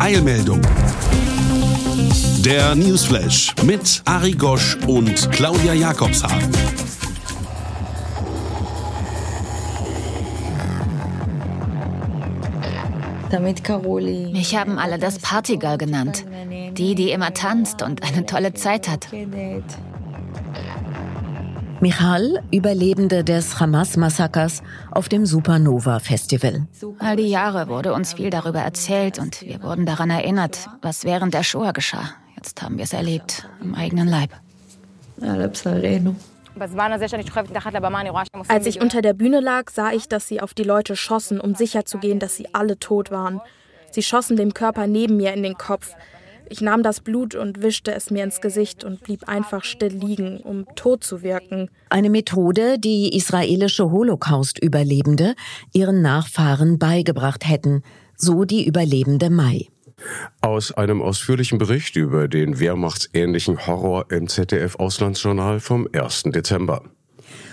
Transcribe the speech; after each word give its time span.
Eilmeldung. 0.00 0.62
Der 2.38 2.74
Newsflash 2.74 3.54
mit 3.64 4.00
Ari 4.06 4.32
Gosch 4.32 4.78
und 4.86 5.30
Claudia 5.30 5.74
Jakobshagen. 5.74 6.50
Mich 14.32 14.56
haben 14.56 14.78
alle 14.78 14.98
das 14.98 15.18
Partygirl 15.18 15.76
genannt. 15.76 16.24
Die, 16.72 16.94
die 16.94 17.10
immer 17.10 17.34
tanzt 17.34 17.82
und 17.82 18.02
eine 18.02 18.24
tolle 18.24 18.54
Zeit 18.54 18.88
hat. 18.88 19.08
Michal, 21.80 22.42
Überlebende 22.52 23.24
des 23.24 23.58
Hamas-Massakers 23.58 24.62
auf 24.90 25.08
dem 25.08 25.24
Supernova-Festival. 25.24 26.66
All 26.98 27.16
die 27.16 27.30
Jahre 27.30 27.68
wurde 27.68 27.94
uns 27.94 28.12
viel 28.12 28.28
darüber 28.28 28.60
erzählt 28.60 29.18
und 29.18 29.40
wir 29.40 29.62
wurden 29.62 29.86
daran 29.86 30.10
erinnert, 30.10 30.68
was 30.82 31.04
während 31.04 31.32
der 31.32 31.42
Shoah 31.42 31.72
geschah. 31.72 32.10
Jetzt 32.36 32.60
haben 32.62 32.76
wir 32.76 32.84
es 32.84 32.92
erlebt, 32.92 33.48
im 33.62 33.74
eigenen 33.74 34.08
Leib. 34.08 34.30
Als 38.48 38.66
ich 38.66 38.80
unter 38.82 39.00
der 39.00 39.14
Bühne 39.14 39.40
lag, 39.40 39.70
sah 39.70 39.92
ich, 39.92 40.06
dass 40.06 40.28
sie 40.28 40.42
auf 40.42 40.52
die 40.52 40.64
Leute 40.64 40.96
schossen, 40.96 41.40
um 41.40 41.54
sicherzugehen, 41.54 42.18
dass 42.18 42.36
sie 42.36 42.54
alle 42.54 42.78
tot 42.78 43.10
waren. 43.10 43.40
Sie 43.90 44.02
schossen 44.02 44.36
dem 44.36 44.52
Körper 44.52 44.86
neben 44.86 45.16
mir 45.16 45.32
in 45.32 45.42
den 45.42 45.56
Kopf. 45.56 45.94
Ich 46.52 46.60
nahm 46.60 46.82
das 46.82 46.98
Blut 46.98 47.36
und 47.36 47.62
wischte 47.62 47.94
es 47.94 48.10
mir 48.10 48.24
ins 48.24 48.40
Gesicht 48.40 48.82
und 48.82 49.04
blieb 49.04 49.28
einfach 49.28 49.62
still 49.62 49.92
liegen, 49.92 50.38
um 50.38 50.66
tot 50.74 51.04
zu 51.04 51.22
wirken. 51.22 51.70
Eine 51.90 52.10
Methode, 52.10 52.80
die 52.80 53.16
israelische 53.16 53.92
Holocaust-Überlebende 53.92 55.36
ihren 55.72 56.02
Nachfahren 56.02 56.80
beigebracht 56.80 57.48
hätten, 57.48 57.84
so 58.16 58.44
die 58.44 58.66
Überlebende 58.66 59.30
Mai. 59.30 59.68
Aus 60.40 60.72
einem 60.72 61.02
ausführlichen 61.02 61.58
Bericht 61.58 61.94
über 61.94 62.26
den 62.26 62.58
wehrmachtsähnlichen 62.58 63.68
Horror 63.68 64.10
im 64.10 64.26
ZDF-Auslandsjournal 64.26 65.60
vom 65.60 65.86
1. 65.92 66.24
Dezember. 66.24 66.82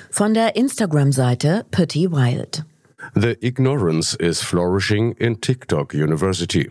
Von 0.10 0.34
der 0.34 0.56
Instagram-Seite 0.56 1.66
Pretty 1.70 2.12
Wild. 2.12 2.66
The 3.14 3.38
ignorance 3.42 4.16
is 4.16 4.42
flourishing 4.42 5.12
in 5.20 5.40
TikTok 5.40 5.94
University. 5.94 6.68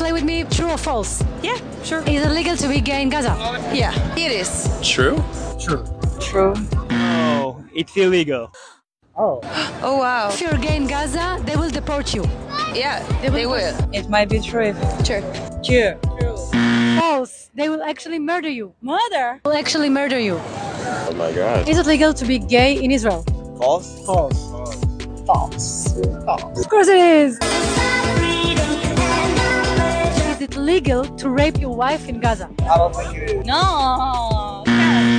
Do 0.00 0.06
you 0.06 0.14
want 0.14 0.22
to 0.22 0.24
play 0.24 0.38
with 0.38 0.48
me? 0.48 0.56
True 0.56 0.70
or 0.70 0.78
false? 0.78 1.22
Yeah, 1.42 1.58
sure. 1.84 2.00
Is 2.08 2.24
it 2.24 2.32
legal 2.32 2.56
to 2.56 2.68
be 2.68 2.80
gay 2.80 3.02
in 3.02 3.10
Gaza? 3.10 3.36
Yeah, 3.70 3.92
it 4.16 4.32
is. 4.32 4.66
True? 4.82 5.22
True. 5.60 5.84
True. 6.18 6.54
No, 6.88 7.62
it's 7.74 7.94
illegal. 7.94 8.50
Oh. 9.14 9.42
Oh 9.82 9.98
wow. 9.98 10.30
If 10.30 10.40
you're 10.40 10.56
gay 10.56 10.76
in 10.76 10.86
Gaza, 10.86 11.38
they 11.44 11.54
will 11.54 11.68
deport 11.68 12.14
you. 12.14 12.24
Yeah, 12.74 13.04
they 13.20 13.28
will. 13.28 13.36
They 13.36 13.46
will. 13.46 13.76
It 13.92 14.08
might 14.08 14.30
be 14.30 14.40
true. 14.40 14.72
True. 15.04 15.22
True. 15.62 15.98
False. 16.98 17.50
They 17.54 17.68
will 17.68 17.82
actually 17.82 18.18
murder 18.18 18.48
you. 18.48 18.72
Murder? 18.80 19.40
Will 19.44 19.52
actually 19.52 19.90
murder 19.90 20.18
you. 20.18 20.40
Oh 20.40 21.14
my 21.16 21.30
god. 21.32 21.68
Is 21.68 21.76
it 21.76 21.86
legal 21.86 22.14
to 22.14 22.24
be 22.24 22.38
gay 22.38 22.82
in 22.82 22.90
Israel? 22.90 23.22
False? 23.60 23.88
False. 24.06 24.40
False. 25.26 25.92
False. 26.24 26.60
Of 26.60 26.68
course 26.70 26.88
it 26.88 27.00
is. 27.00 27.38
Is 30.50 30.56
it 30.56 30.60
legal 30.62 31.04
to 31.04 31.30
rape 31.30 31.60
your 31.60 31.76
wife 31.76 32.08
in 32.08 32.18
Gaza? 32.18 32.50
I 32.62 32.76
don't 32.76 32.92
think 32.92 33.16
it 33.16 33.30
is. 33.30 33.46
No. 33.46 34.64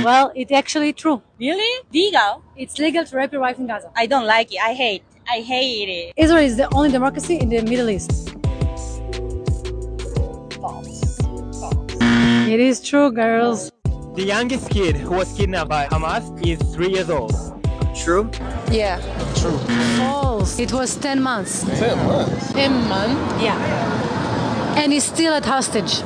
Well, 0.04 0.30
it's 0.34 0.52
actually 0.52 0.92
true. 0.92 1.22
Really? 1.40 1.86
Legal? 1.90 2.42
It's 2.54 2.78
legal 2.78 3.06
to 3.06 3.16
rape 3.16 3.32
your 3.32 3.40
wife 3.40 3.58
in 3.58 3.66
Gaza. 3.66 3.90
I 3.96 4.04
don't 4.04 4.26
like 4.26 4.52
it. 4.52 4.58
I 4.62 4.74
hate. 4.74 5.02
I 5.26 5.40
hate 5.40 5.88
it. 5.88 6.12
Israel 6.18 6.44
is 6.44 6.58
the 6.58 6.68
only 6.74 6.90
democracy 6.90 7.36
in 7.38 7.48
the 7.48 7.62
Middle 7.62 7.88
East. 7.88 8.36
False. 10.60 11.16
False. 11.58 11.96
It 12.46 12.60
is 12.60 12.82
true, 12.82 13.10
girls. 13.10 13.72
The 14.14 14.24
youngest 14.24 14.68
kid 14.68 14.96
who 14.96 15.14
was 15.14 15.32
kidnapped 15.32 15.70
by 15.70 15.86
Hamas 15.86 16.24
is 16.46 16.58
three 16.74 16.90
years 16.90 17.08
old. 17.08 17.32
True? 17.96 18.30
Yeah. 18.70 19.00
True. 19.36 19.56
False. 19.96 20.58
It 20.58 20.74
was 20.74 20.94
10 20.96 21.22
months. 21.22 21.64
Ten 21.78 21.96
months. 22.06 22.52
10 22.52 22.88
months? 22.88 23.42
Yeah. 23.42 24.11
And 24.76 24.92
he's 24.92 25.04
still 25.04 25.32
at 25.32 25.46
hostage. 25.46 26.02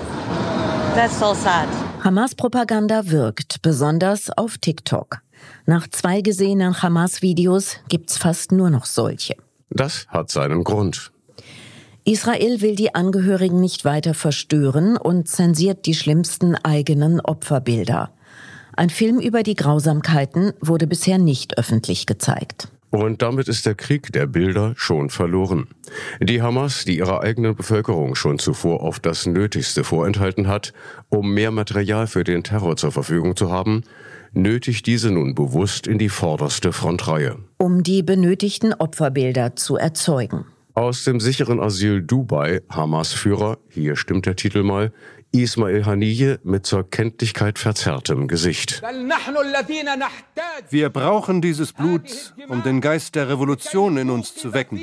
That's 0.95 1.19
so 1.19 1.35
sad. 1.35 1.69
Hamas-Propaganda 2.03 3.11
wirkt, 3.11 3.63
besonders 3.63 4.31
auf 4.31 4.59
TikTok. 4.59 5.19
Nach 5.67 5.89
zwei 5.89 6.21
gesehenen 6.21 6.83
Hamas-Videos 6.83 7.77
gibt's 7.89 8.19
fast 8.19 8.53
nur 8.53 8.71
noch 8.71 8.85
solche. 8.85 9.37
Das 9.71 10.07
hat 10.09 10.31
seinen 10.31 10.65
Grund. 10.65 11.11
Israel 12.05 12.61
will 12.61 12.77
die 12.77 12.95
Angehörigen 12.95 13.61
nicht 13.61 13.85
weiter 13.85 14.15
verstören 14.15 14.97
und 14.97 15.27
zensiert 15.29 15.87
die 15.87 15.95
schlimmsten 15.95 16.55
eigenen 16.55 17.21
Opferbilder. 17.21 18.11
Ein 18.77 18.91
Film 18.91 19.19
über 19.19 19.43
die 19.43 19.57
Grausamkeiten 19.57 20.53
wurde 20.61 20.87
bisher 20.87 21.19
nicht 21.19 21.59
öffentlich 21.59 22.07
gezeigt. 22.07 22.69
Und 22.91 23.23
damit 23.23 23.49
ist 23.49 23.67
der 23.67 23.75
Krieg 23.75 24.13
der 24.13 24.27
Bilder 24.27 24.75
schon 24.77 25.11
verloren. 25.11 25.69
Die 26.21 26.41
Hamas, 26.41 26.85
die 26.85 26.99
ihrer 26.99 27.21
eigenen 27.21 27.55
Bevölkerung 27.55 28.15
schon 28.15 28.39
zuvor 28.39 28.83
oft 28.83 29.05
das 29.05 29.27
Nötigste 29.27 29.85
vorenthalten 29.85 30.47
hat, 30.47 30.73
um 31.09 31.35
mehr 31.35 31.51
Material 31.51 32.07
für 32.07 32.25
den 32.25 32.45
Terror 32.45 32.77
zur 32.77 32.93
Verfügung 32.93 33.37
zu 33.37 33.51
haben, 33.51 33.83
nötigt 34.33 34.87
diese 34.87 35.11
nun 35.11 35.35
bewusst 35.35 35.87
in 35.87 35.99
die 35.99 36.09
vorderste 36.09 36.73
Frontreihe. 36.73 37.37
Um 37.59 37.83
die 37.83 38.03
benötigten 38.03 38.73
Opferbilder 38.75 39.57
zu 39.57 39.77
erzeugen. 39.77 40.45
Aus 40.75 41.05
dem 41.05 41.21
sicheren 41.21 41.59
Asyl 41.59 42.03
Dubai, 42.03 42.61
Hamas-Führer, 42.69 43.57
hier 43.71 43.97
stimmt 43.97 44.27
der 44.27 44.37
Titel 44.37 44.63
mal, 44.63 44.93
Ismail 45.43 45.85
Haniyeh 45.87 46.39
mit 46.45 46.67
zur 46.67 46.89
Kenntlichkeit 46.89 47.59
verzerrtem 47.59 48.29
Gesicht. 48.29 48.83
Wir 50.71 50.91
brauchen 50.91 51.41
dieses 51.41 51.73
Blut, 51.73 52.35
um 52.49 52.63
den 52.63 52.81
Geist 52.81 53.15
der 53.15 53.29
Revolution 53.29 53.97
in 53.97 54.11
uns 54.11 54.35
zu 54.35 54.53
wecken. 54.53 54.81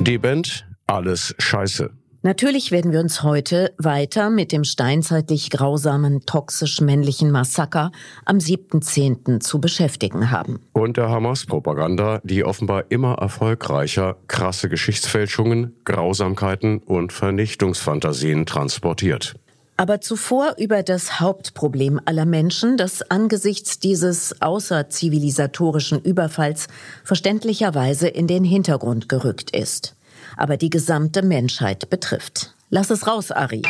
Die 0.00 0.18
Band 0.18 0.66
Alles 0.86 1.34
Scheiße. 1.38 1.97
Natürlich 2.22 2.72
werden 2.72 2.90
wir 2.90 2.98
uns 2.98 3.22
heute 3.22 3.72
weiter 3.78 4.28
mit 4.28 4.50
dem 4.50 4.64
steinzeitlich 4.64 5.50
grausamen, 5.50 6.26
toxisch 6.26 6.80
männlichen 6.80 7.30
Massaker 7.30 7.92
am 8.24 8.38
7.10. 8.38 9.38
zu 9.38 9.60
beschäftigen 9.60 10.32
haben. 10.32 10.58
Und 10.72 10.96
der 10.96 11.10
Hamas-Propaganda, 11.10 12.20
die 12.24 12.42
offenbar 12.42 12.86
immer 12.88 13.14
erfolgreicher 13.14 14.16
krasse 14.26 14.68
Geschichtsfälschungen, 14.68 15.76
Grausamkeiten 15.84 16.78
und 16.78 17.12
Vernichtungsfantasien 17.12 18.46
transportiert. 18.46 19.36
Aber 19.76 20.00
zuvor 20.00 20.56
über 20.58 20.82
das 20.82 21.20
Hauptproblem 21.20 22.00
aller 22.04 22.26
Menschen, 22.26 22.76
das 22.76 23.08
angesichts 23.12 23.78
dieses 23.78 24.42
außerzivilisatorischen 24.42 26.02
Überfalls 26.02 26.66
verständlicherweise 27.04 28.08
in 28.08 28.26
den 28.26 28.42
Hintergrund 28.42 29.08
gerückt 29.08 29.54
ist 29.56 29.94
aber 30.38 30.56
die 30.56 30.70
gesamte 30.70 31.22
Menschheit 31.22 31.90
betrifft. 31.90 32.54
Lass 32.70 32.90
es 32.90 33.06
raus, 33.06 33.30
Ari. 33.30 33.62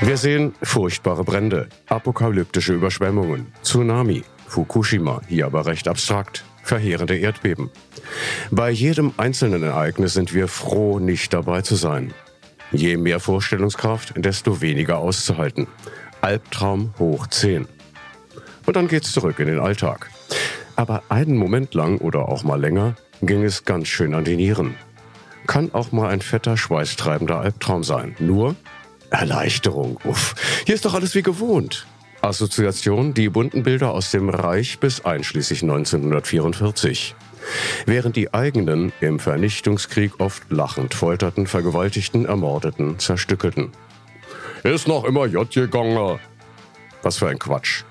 Wir 0.00 0.16
sehen 0.16 0.54
furchtbare 0.62 1.24
Brände, 1.24 1.68
apokalyptische 1.88 2.72
Überschwemmungen, 2.72 3.52
Tsunami, 3.62 4.22
Fukushima, 4.46 5.20
hier 5.28 5.46
aber 5.46 5.66
recht 5.66 5.88
abstrakt, 5.88 6.44
verheerende 6.62 7.16
Erdbeben. 7.16 7.70
Bei 8.50 8.70
jedem 8.70 9.12
einzelnen 9.16 9.62
Ereignis 9.62 10.14
sind 10.14 10.32
wir 10.32 10.48
froh, 10.48 10.98
nicht 10.98 11.34
dabei 11.34 11.62
zu 11.62 11.74
sein. 11.74 12.14
Je 12.70 12.96
mehr 12.96 13.18
Vorstellungskraft, 13.18 14.12
desto 14.16 14.60
weniger 14.60 14.98
auszuhalten. 14.98 15.66
Albtraum 16.20 16.94
hoch 16.98 17.26
10. 17.26 17.66
Und 18.66 18.76
dann 18.76 18.88
geht's 18.88 19.12
zurück 19.12 19.38
in 19.38 19.46
den 19.46 19.58
Alltag. 19.58 20.10
Aber 20.76 21.02
einen 21.08 21.36
Moment 21.36 21.74
lang 21.74 21.98
oder 21.98 22.28
auch 22.28 22.44
mal 22.44 22.60
länger 22.60 22.94
ging 23.22 23.44
es 23.44 23.64
ganz 23.64 23.88
schön 23.88 24.14
an 24.14 24.24
die 24.24 24.36
Nieren. 24.36 24.74
Kann 25.46 25.72
auch 25.72 25.92
mal 25.92 26.08
ein 26.10 26.20
fetter, 26.20 26.56
schweißtreibender 26.56 27.38
Albtraum 27.38 27.84
sein. 27.84 28.16
Nur 28.18 28.56
Erleichterung, 29.10 29.98
uff. 30.04 30.34
Hier 30.66 30.74
ist 30.74 30.84
doch 30.84 30.94
alles 30.94 31.14
wie 31.14 31.22
gewohnt. 31.22 31.86
Assoziation, 32.20 33.14
die 33.14 33.28
bunten 33.28 33.62
Bilder 33.62 33.92
aus 33.92 34.10
dem 34.10 34.28
Reich 34.28 34.78
bis 34.80 35.04
einschließlich 35.04 35.62
1944. 35.62 37.14
Während 37.86 38.16
die 38.16 38.34
eigenen 38.34 38.92
im 39.00 39.18
Vernichtungskrieg 39.18 40.20
oft 40.20 40.50
lachend 40.50 40.94
folterten, 40.94 41.46
vergewaltigten, 41.46 42.26
ermordeten, 42.26 42.98
zerstückelten. 42.98 43.70
Ist 44.64 44.88
noch 44.88 45.04
immer 45.04 45.26
J 45.26 45.50
gegangen. 45.50 46.18
Was 47.02 47.18
für 47.18 47.28
ein 47.28 47.38
Quatsch. 47.38 47.84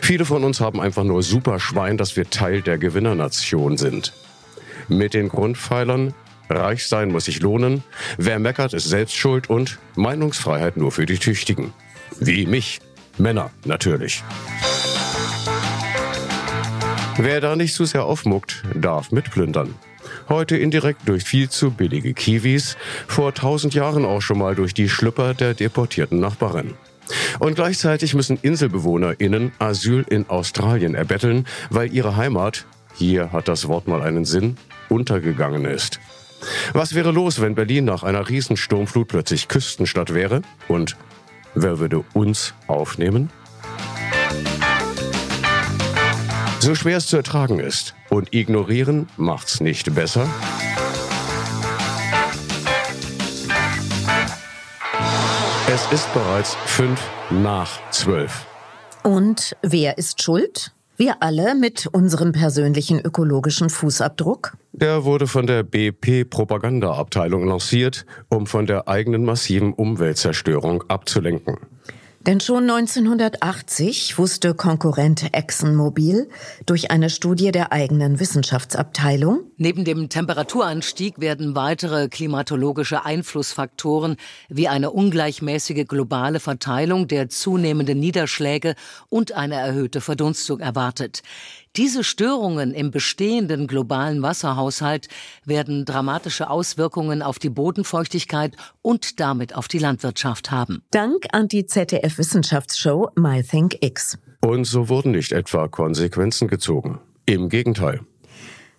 Viele 0.00 0.24
von 0.24 0.44
uns 0.44 0.60
haben 0.60 0.80
einfach 0.80 1.02
nur 1.02 1.22
super 1.22 1.58
Schwein, 1.58 1.98
dass 1.98 2.16
wir 2.16 2.30
Teil 2.30 2.62
der 2.62 2.78
Gewinnernation 2.78 3.76
sind. 3.76 4.12
Mit 4.92 5.14
den 5.14 5.28
Grundpfeilern 5.28 6.14
Reich 6.50 6.86
sein 6.86 7.10
muss 7.10 7.24
sich 7.24 7.40
lohnen, 7.40 7.82
wer 8.18 8.38
meckert, 8.38 8.74
ist 8.74 8.88
selbst 8.88 9.16
schuld 9.16 9.48
und 9.48 9.78
Meinungsfreiheit 9.96 10.76
nur 10.76 10.92
für 10.92 11.06
die 11.06 11.18
Tüchtigen. 11.18 11.72
Wie 12.20 12.46
mich. 12.46 12.80
Männer 13.18 13.50
natürlich. 13.64 14.22
Wer 17.18 17.40
da 17.40 17.56
nicht 17.56 17.74
zu 17.74 17.84
sehr 17.84 18.04
aufmuckt, 18.04 18.62
darf 18.74 19.12
mitplündern. 19.12 19.74
Heute 20.28 20.56
indirekt 20.56 21.08
durch 21.08 21.24
viel 21.24 21.48
zu 21.50 21.70
billige 21.70 22.14
Kiwis, 22.14 22.76
vor 23.06 23.34
tausend 23.34 23.74
Jahren 23.74 24.04
auch 24.04 24.22
schon 24.22 24.38
mal 24.38 24.54
durch 24.54 24.72
die 24.72 24.88
Schlüpper 24.88 25.34
der 25.34 25.54
deportierten 25.54 26.20
Nachbarin. 26.20 26.74
Und 27.38 27.54
gleichzeitig 27.54 28.14
müssen 28.14 28.38
InselbewohnerInnen 28.40 29.52
Asyl 29.58 30.04
in 30.08 30.28
Australien 30.28 30.94
erbetteln, 30.94 31.46
weil 31.70 31.92
ihre 31.92 32.16
Heimat, 32.16 32.66
hier 32.94 33.32
hat 33.32 33.48
das 33.48 33.68
Wort 33.68 33.88
mal 33.88 34.02
einen 34.02 34.24
Sinn, 34.24 34.56
untergegangen 34.92 35.64
ist. 35.64 35.98
Was 36.72 36.94
wäre 36.94 37.10
los, 37.10 37.40
wenn 37.40 37.54
Berlin 37.54 37.84
nach 37.84 38.02
einer 38.02 38.28
Riesensturmflut 38.28 39.08
plötzlich 39.08 39.48
Küstenstadt 39.48 40.12
wäre? 40.12 40.42
Und 40.68 40.96
wer 41.54 41.78
würde 41.78 42.04
uns 42.14 42.54
aufnehmen? 42.66 43.30
So 46.60 46.74
schwer 46.76 46.98
es 46.98 47.08
zu 47.08 47.16
ertragen 47.16 47.58
ist 47.58 47.94
und 48.08 48.32
ignorieren 48.34 49.08
macht's 49.16 49.60
nicht 49.60 49.94
besser. 49.94 50.28
Es 55.68 55.90
ist 55.90 56.12
bereits 56.12 56.56
fünf 56.66 57.00
nach 57.30 57.80
zwölf. 57.90 58.46
Und 59.02 59.56
wer 59.62 59.98
ist 59.98 60.22
schuld? 60.22 60.72
Wir 61.02 61.20
alle 61.20 61.56
mit 61.56 61.88
unserem 61.90 62.30
persönlichen 62.30 63.00
ökologischen 63.00 63.70
Fußabdruck? 63.70 64.56
Der 64.70 65.04
wurde 65.04 65.26
von 65.26 65.48
der 65.48 65.64
BP 65.64 66.30
Propagandaabteilung 66.30 67.44
lanciert, 67.44 68.06
um 68.28 68.46
von 68.46 68.66
der 68.66 68.86
eigenen 68.86 69.24
massiven 69.24 69.72
Umweltzerstörung 69.72 70.84
abzulenken. 70.86 71.56
Denn 72.26 72.38
schon 72.38 72.70
1980 72.70 74.16
wusste 74.16 74.54
Konkurrent 74.54 75.34
ExxonMobil 75.34 76.28
durch 76.66 76.92
eine 76.92 77.10
Studie 77.10 77.50
der 77.50 77.72
eigenen 77.72 78.20
Wissenschaftsabteilung, 78.20 79.40
neben 79.56 79.84
dem 79.84 80.08
Temperaturanstieg 80.08 81.18
werden 81.18 81.56
weitere 81.56 82.08
klimatologische 82.08 83.04
Einflussfaktoren 83.04 84.18
wie 84.48 84.68
eine 84.68 84.92
ungleichmäßige 84.92 85.84
globale 85.88 86.38
Verteilung 86.38 87.08
der 87.08 87.28
zunehmenden 87.28 87.98
Niederschläge 87.98 88.76
und 89.08 89.32
eine 89.32 89.56
erhöhte 89.56 90.00
Verdunstung 90.00 90.60
erwartet. 90.60 91.22
Diese 91.76 92.04
Störungen 92.04 92.74
im 92.74 92.90
bestehenden 92.90 93.66
globalen 93.66 94.20
Wasserhaushalt 94.20 95.08
werden 95.46 95.86
dramatische 95.86 96.50
Auswirkungen 96.50 97.22
auf 97.22 97.38
die 97.38 97.48
Bodenfeuchtigkeit 97.48 98.56
und 98.82 99.20
damit 99.20 99.56
auf 99.56 99.68
die 99.68 99.78
Landwirtschaft 99.78 100.50
haben. 100.50 100.82
Dank 100.90 101.24
an 101.32 101.48
die 101.48 101.64
ZDF-Wissenschaftsshow 101.64 103.08
MyThinkX. 103.16 104.18
Und 104.42 104.64
so 104.64 104.90
wurden 104.90 105.12
nicht 105.12 105.32
etwa 105.32 105.66
Konsequenzen 105.66 106.46
gezogen. 106.46 107.00
Im 107.24 107.48
Gegenteil. 107.48 108.00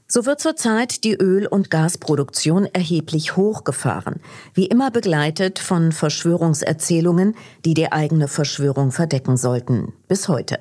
So 0.05 0.27
wird 0.27 0.39
zurzeit 0.39 1.03
die 1.03 1.15
Öl- 1.15 1.47
und 1.47 1.71
Gasproduktion 1.71 2.67
erheblich 2.67 3.35
hochgefahren, 3.35 4.19
wie 4.53 4.67
immer 4.67 4.91
begleitet 4.91 5.57
von 5.57 5.91
Verschwörungserzählungen, 5.91 7.35
die 7.65 7.73
die 7.73 7.91
eigene 7.91 8.27
Verschwörung 8.27 8.91
verdecken 8.91 9.35
sollten. 9.35 9.93
Bis 10.07 10.27
heute. 10.27 10.59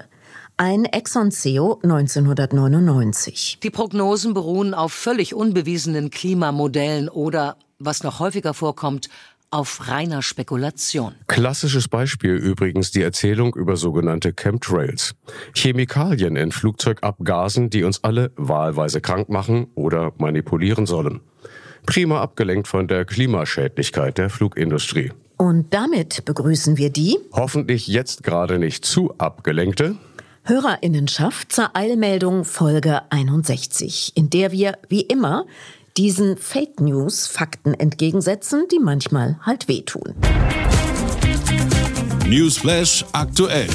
Ein 0.64 0.84
Exxon 0.84 1.32
CEO 1.32 1.80
1999. 1.82 3.58
Die 3.64 3.70
Prognosen 3.70 4.32
beruhen 4.32 4.74
auf 4.74 4.92
völlig 4.92 5.34
unbewiesenen 5.34 6.10
Klimamodellen 6.10 7.08
oder, 7.08 7.56
was 7.80 8.04
noch 8.04 8.20
häufiger 8.20 8.54
vorkommt, 8.54 9.08
auf 9.50 9.88
reiner 9.88 10.22
Spekulation. 10.22 11.16
Klassisches 11.26 11.88
Beispiel 11.88 12.34
übrigens 12.34 12.92
die 12.92 13.02
Erzählung 13.02 13.56
über 13.56 13.76
sogenannte 13.76 14.34
Chemtrails. 14.34 15.16
Chemikalien 15.52 16.36
in 16.36 16.52
Flugzeugabgasen, 16.52 17.68
die 17.68 17.82
uns 17.82 18.04
alle 18.04 18.30
wahlweise 18.36 19.00
krank 19.00 19.30
machen 19.30 19.66
oder 19.74 20.12
manipulieren 20.18 20.86
sollen. 20.86 21.22
Prima 21.86 22.20
abgelenkt 22.20 22.68
von 22.68 22.86
der 22.86 23.04
Klimaschädlichkeit 23.04 24.16
der 24.16 24.30
Flugindustrie. 24.30 25.10
Und 25.38 25.74
damit 25.74 26.24
begrüßen 26.24 26.76
wir 26.76 26.90
die 26.90 27.18
hoffentlich 27.32 27.88
jetzt 27.88 28.22
gerade 28.22 28.60
nicht 28.60 28.84
zu 28.84 29.12
abgelenkte 29.18 29.96
Hörerinnenschaft 30.44 31.52
zur 31.52 31.76
Eilmeldung 31.76 32.44
Folge 32.44 33.02
61, 33.10 34.12
in 34.16 34.28
der 34.28 34.50
wir, 34.50 34.76
wie 34.88 35.02
immer, 35.02 35.46
diesen 35.96 36.36
Fake 36.36 36.80
News 36.80 37.28
Fakten 37.28 37.74
entgegensetzen, 37.74 38.66
die 38.72 38.80
manchmal 38.80 39.38
halt 39.42 39.68
wehtun. 39.68 40.16
Newsflash 42.26 43.04
aktuell. 43.12 43.68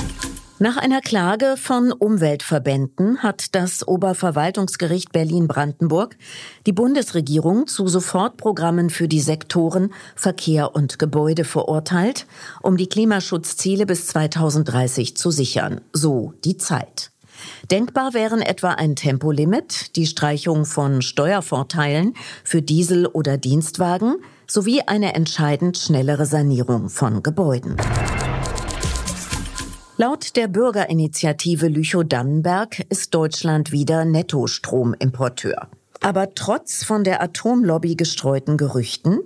Nach 0.59 0.75
einer 0.75 1.01
Klage 1.01 1.53
von 1.55 1.91
Umweltverbänden 1.91 3.21
hat 3.21 3.53
das 3.53 3.87
Oberverwaltungsgericht 3.87 5.11
Berlin-Brandenburg 5.11 6.17
die 6.65 6.73
Bundesregierung 6.73 7.67
zu 7.67 7.87
Sofortprogrammen 7.87 8.89
für 8.89 9.07
die 9.07 9.19
Sektoren 9.19 9.93
Verkehr 10.15 10.73
und 10.73 10.97
Gebäude 10.97 11.43
verurteilt, 11.43 12.25
um 12.63 12.75
die 12.75 12.87
Klimaschutzziele 12.87 13.85
bis 13.85 14.07
2030 14.07 15.15
zu 15.15 15.29
sichern. 15.29 15.81
So 15.93 16.33
die 16.43 16.57
Zeit. 16.57 17.11
Denkbar 17.69 18.15
wären 18.15 18.41
etwa 18.41 18.71
ein 18.71 18.95
Tempolimit, 18.95 19.95
die 19.95 20.07
Streichung 20.07 20.65
von 20.65 21.03
Steuervorteilen 21.03 22.15
für 22.43 22.63
Diesel- 22.63 23.05
oder 23.05 23.37
Dienstwagen 23.37 24.15
sowie 24.47 24.81
eine 24.87 25.13
entscheidend 25.13 25.77
schnellere 25.77 26.25
Sanierung 26.25 26.89
von 26.89 27.21
Gebäuden. 27.21 27.77
Laut 29.99 30.35
der 30.35 30.47
Bürgerinitiative 30.47 31.67
Lüchow-Dannenberg 31.69 32.85
ist 32.89 33.15
Deutschland 33.15 33.71
wieder 33.71 34.05
Nettostromimporteur. 34.05 35.69
Aber 36.01 36.35
trotz 36.35 36.83
von 36.83 37.03
der 37.03 37.19
Atomlobby 37.19 37.95
gestreuten 37.95 38.57
Gerüchten 38.57 39.21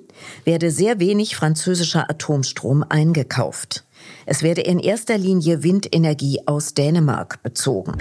werde 0.45 0.71
sehr 0.71 1.01
wenig 1.01 1.35
französischer 1.35 2.09
Atomstrom 2.09 2.85
eingekauft. 2.87 3.83
Es 4.25 4.43
werde 4.43 4.61
in 4.61 4.79
erster 4.79 5.17
Linie 5.17 5.61
Windenergie 5.61 6.39
aus 6.45 6.73
Dänemark 6.73 7.43
bezogen. 7.43 7.91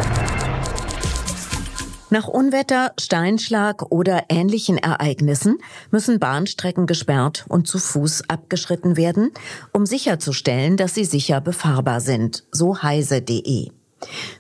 Nach 2.13 2.27
Unwetter, 2.27 2.93
Steinschlag 2.99 3.93
oder 3.93 4.25
ähnlichen 4.31 4.79
Ereignissen 4.79 5.59
müssen 5.93 6.19
Bahnstrecken 6.19 6.87
gesperrt 6.87 7.45
und 7.49 7.69
zu 7.69 7.79
Fuß 7.79 8.25
abgeschritten 8.29 8.97
werden, 8.97 9.31
um 9.73 9.87
sicherzustellen, 9.87 10.77
dass 10.77 10.95
sie 10.95 11.05
sicher 11.05 11.41
befahrbar 11.41 12.01
sind, 12.01 12.43
so 12.51 12.83
heise.de. 12.83 13.71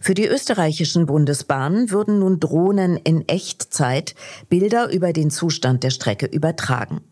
Für 0.00 0.15
die 0.15 0.27
österreichischen 0.27 1.07
Bundesbahnen 1.07 1.93
würden 1.93 2.19
nun 2.19 2.41
Drohnen 2.41 2.97
in 2.97 3.29
Echtzeit 3.29 4.17
Bilder 4.49 4.91
über 4.93 5.12
den 5.12 5.31
Zustand 5.31 5.85
der 5.85 5.91
Strecke 5.91 6.27
übertragen. 6.27 7.03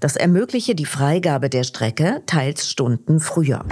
Das 0.00 0.16
ermögliche 0.16 0.74
die 0.74 0.84
Freigabe 0.84 1.48
der 1.48 1.64
Strecke 1.64 2.20
teils 2.26 2.68
Stunden 2.68 3.18
früher. 3.18 3.64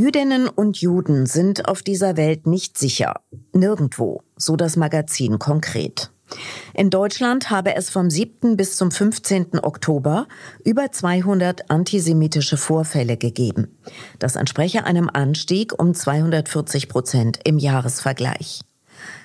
Jüdinnen 0.00 0.48
und 0.48 0.78
Juden 0.80 1.26
sind 1.26 1.68
auf 1.68 1.82
dieser 1.82 2.16
Welt 2.16 2.46
nicht 2.46 2.78
sicher. 2.78 3.16
Nirgendwo, 3.52 4.22
so 4.34 4.56
das 4.56 4.76
Magazin 4.76 5.38
konkret. 5.38 6.10
In 6.72 6.88
Deutschland 6.88 7.50
habe 7.50 7.76
es 7.76 7.90
vom 7.90 8.08
7. 8.08 8.56
bis 8.56 8.76
zum 8.76 8.90
15. 8.90 9.62
Oktober 9.62 10.26
über 10.64 10.90
200 10.90 11.70
antisemitische 11.70 12.56
Vorfälle 12.56 13.18
gegeben. 13.18 13.76
Das 14.18 14.36
entspreche 14.36 14.84
einem 14.84 15.10
Anstieg 15.12 15.78
um 15.78 15.92
240 15.92 16.88
Prozent 16.88 17.38
im 17.44 17.58
Jahresvergleich. 17.58 18.62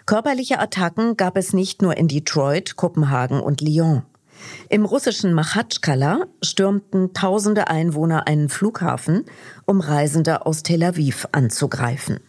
Körperliche 0.05 0.59
Attacken 0.59 1.15
gab 1.15 1.37
es 1.37 1.53
nicht 1.53 1.81
nur 1.81 1.95
in 1.95 2.09
Detroit, 2.09 2.75
Kopenhagen 2.75 3.39
und 3.39 3.61
Lyon. 3.61 4.03
Im 4.69 4.85
russischen 4.85 5.33
Machatschkala 5.33 6.25
stürmten 6.43 7.13
tausende 7.13 7.67
Einwohner 7.67 8.27
einen 8.27 8.49
Flughafen, 8.49 9.25
um 9.65 9.81
Reisende 9.81 10.45
aus 10.45 10.63
Tel 10.63 10.83
Aviv 10.83 11.27
anzugreifen. 11.31 12.19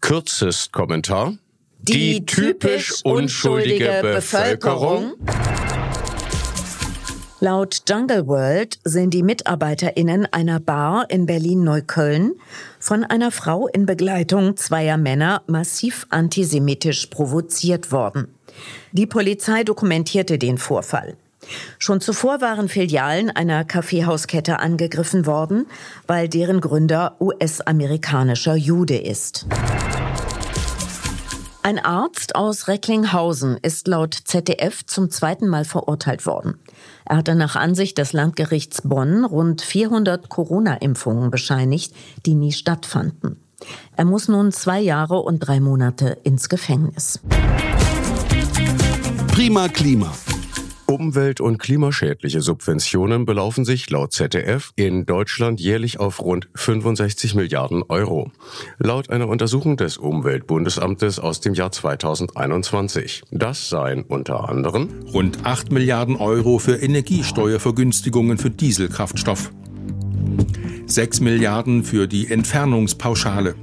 Kürzest 0.00 0.72
Kommentar. 0.72 1.34
Die 1.78 2.24
typisch 2.24 3.02
unschuldige 3.04 4.00
Bevölkerung. 4.02 5.14
Laut 7.40 7.82
Jungle 7.86 8.26
World 8.26 8.78
sind 8.84 9.12
die 9.12 9.22
MitarbeiterInnen 9.22 10.26
einer 10.32 10.60
Bar 10.60 11.10
in 11.10 11.26
Berlin-Neukölln 11.26 12.32
von 12.78 13.04
einer 13.04 13.30
Frau 13.30 13.66
in 13.68 13.84
Begleitung 13.84 14.56
zweier 14.56 14.96
Männer 14.96 15.42
massiv 15.46 16.06
antisemitisch 16.08 17.06
provoziert 17.08 17.92
worden. 17.92 18.34
Die 18.92 19.06
Polizei 19.06 19.62
dokumentierte 19.62 20.38
den 20.38 20.56
Vorfall. 20.56 21.18
Schon 21.78 22.00
zuvor 22.00 22.40
waren 22.40 22.68
Filialen 22.68 23.30
einer 23.30 23.64
Kaffeehauskette 23.64 24.60
angegriffen 24.60 25.26
worden, 25.26 25.66
weil 26.06 26.28
deren 26.28 26.60
Gründer 26.60 27.16
US-amerikanischer 27.20 28.54
Jude 28.54 28.96
ist. 28.96 29.46
Ein 31.66 31.78
Arzt 31.78 32.36
aus 32.36 32.68
Recklinghausen 32.68 33.56
ist 33.62 33.88
laut 33.88 34.14
ZDF 34.14 34.84
zum 34.84 35.10
zweiten 35.10 35.48
Mal 35.48 35.64
verurteilt 35.64 36.26
worden. 36.26 36.58
Er 37.06 37.16
hatte 37.16 37.34
nach 37.34 37.56
Ansicht 37.56 37.96
des 37.96 38.12
Landgerichts 38.12 38.82
Bonn 38.82 39.24
rund 39.24 39.62
400 39.62 40.28
Corona-Impfungen 40.28 41.30
bescheinigt, 41.30 41.94
die 42.26 42.34
nie 42.34 42.52
stattfanden. 42.52 43.40
Er 43.96 44.04
muss 44.04 44.28
nun 44.28 44.52
zwei 44.52 44.78
Jahre 44.80 45.20
und 45.20 45.38
drei 45.38 45.58
Monate 45.58 46.18
ins 46.22 46.50
Gefängnis. 46.50 47.20
Prima 49.28 49.68
Klima. 49.68 50.12
Umwelt- 50.86 51.40
und 51.40 51.58
klimaschädliche 51.58 52.42
Subventionen 52.42 53.24
belaufen 53.24 53.64
sich 53.64 53.88
laut 53.88 54.12
ZDF 54.12 54.70
in 54.76 55.06
Deutschland 55.06 55.58
jährlich 55.58 55.98
auf 55.98 56.20
rund 56.20 56.48
65 56.54 57.34
Milliarden 57.34 57.82
Euro. 57.88 58.30
Laut 58.78 59.08
einer 59.08 59.28
Untersuchung 59.28 59.78
des 59.78 59.96
Umweltbundesamtes 59.96 61.18
aus 61.18 61.40
dem 61.40 61.54
Jahr 61.54 61.72
2021. 61.72 63.22
Das 63.30 63.70
seien 63.70 64.02
unter 64.02 64.48
anderem 64.48 64.90
rund 65.12 65.46
8 65.46 65.72
Milliarden 65.72 66.16
Euro 66.16 66.58
für 66.58 66.76
Energiesteuervergünstigungen 66.76 68.36
für 68.36 68.50
Dieselkraftstoff, 68.50 69.52
6 70.86 71.20
Milliarden 71.20 71.82
für 71.82 72.06
die 72.06 72.30
Entfernungspauschale, 72.30 73.54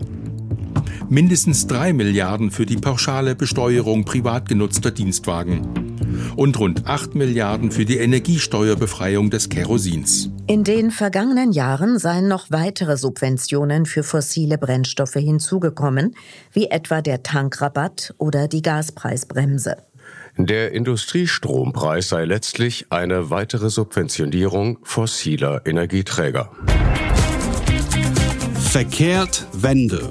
mindestens 1.11 1.67
3 1.67 1.91
Milliarden 1.91 2.51
für 2.51 2.65
die 2.65 2.77
pauschale 2.77 3.35
Besteuerung 3.35 4.05
privat 4.05 4.47
genutzter 4.47 4.91
Dienstwagen 4.91 5.91
und 6.37 6.57
rund 6.57 6.87
8 6.87 7.15
Milliarden 7.15 7.71
für 7.71 7.83
die 7.83 7.97
Energiesteuerbefreiung 7.97 9.29
des 9.29 9.49
Kerosins. 9.49 10.29
In 10.47 10.63
den 10.63 10.89
vergangenen 10.89 11.51
Jahren 11.51 11.99
seien 11.99 12.29
noch 12.29 12.49
weitere 12.49 12.95
Subventionen 12.95 13.85
für 13.85 14.03
fossile 14.03 14.57
Brennstoffe 14.57 15.13
hinzugekommen, 15.13 16.15
wie 16.53 16.67
etwa 16.67 17.01
der 17.01 17.23
Tankrabatt 17.23 18.13
oder 18.17 18.47
die 18.47 18.61
Gaspreisbremse. 18.61 19.75
Der 20.37 20.71
Industriestrompreis 20.71 22.07
sei 22.07 22.23
letztlich 22.23 22.85
eine 22.89 23.29
weitere 23.29 23.69
Subventionierung 23.69 24.79
fossiler 24.83 25.61
Energieträger. 25.65 26.51
Verkehrt 28.61 29.45
Wende. 29.51 30.09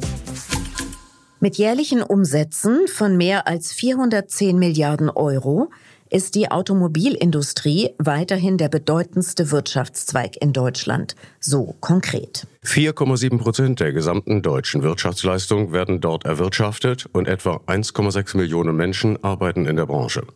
Mit 1.43 1.57
jährlichen 1.57 2.03
Umsätzen 2.03 2.87
von 2.87 3.17
mehr 3.17 3.49
als 3.49 3.73
410 3.73 4.59
Milliarden 4.59 5.09
Euro 5.09 5.71
ist 6.11 6.35
die 6.35 6.51
Automobilindustrie 6.51 7.91
weiterhin 7.97 8.59
der 8.59 8.69
bedeutendste 8.69 9.51
Wirtschaftszweig 9.51 10.37
in 10.43 10.53
Deutschland. 10.53 11.17
So 11.39 11.77
konkret. 11.81 12.47
4,7 12.67 13.39
Prozent 13.39 13.81
der 13.81 13.93
gesamten 13.93 14.43
deutschen 14.43 14.83
Wirtschaftsleistung 14.83 15.73
werden 15.73 16.03
dort 16.03 16.27
erwirtschaftet 16.27 17.09
und 17.13 17.27
etwa 17.27 17.63
1,6 17.67 18.37
Millionen 18.37 18.77
Menschen 18.77 19.25
arbeiten 19.25 19.65
in 19.65 19.77
der 19.77 19.87
Branche. 19.87 20.27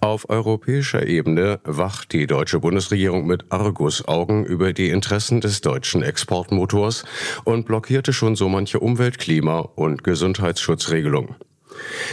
Auf 0.00 0.28
europäischer 0.28 1.06
Ebene 1.06 1.60
wacht 1.64 2.12
die 2.12 2.26
deutsche 2.26 2.60
Bundesregierung 2.60 3.26
mit 3.26 3.50
Argusaugen 3.50 4.44
über 4.44 4.72
die 4.72 4.88
Interessen 4.88 5.40
des 5.40 5.60
deutschen 5.60 6.02
Exportmotors 6.02 7.04
und 7.44 7.66
blockierte 7.66 8.12
schon 8.12 8.36
so 8.36 8.48
manche 8.48 8.80
Umwelt-, 8.80 9.18
Klima- 9.18 9.60
und 9.60 10.04
Gesundheitsschutzregelung. 10.04 11.36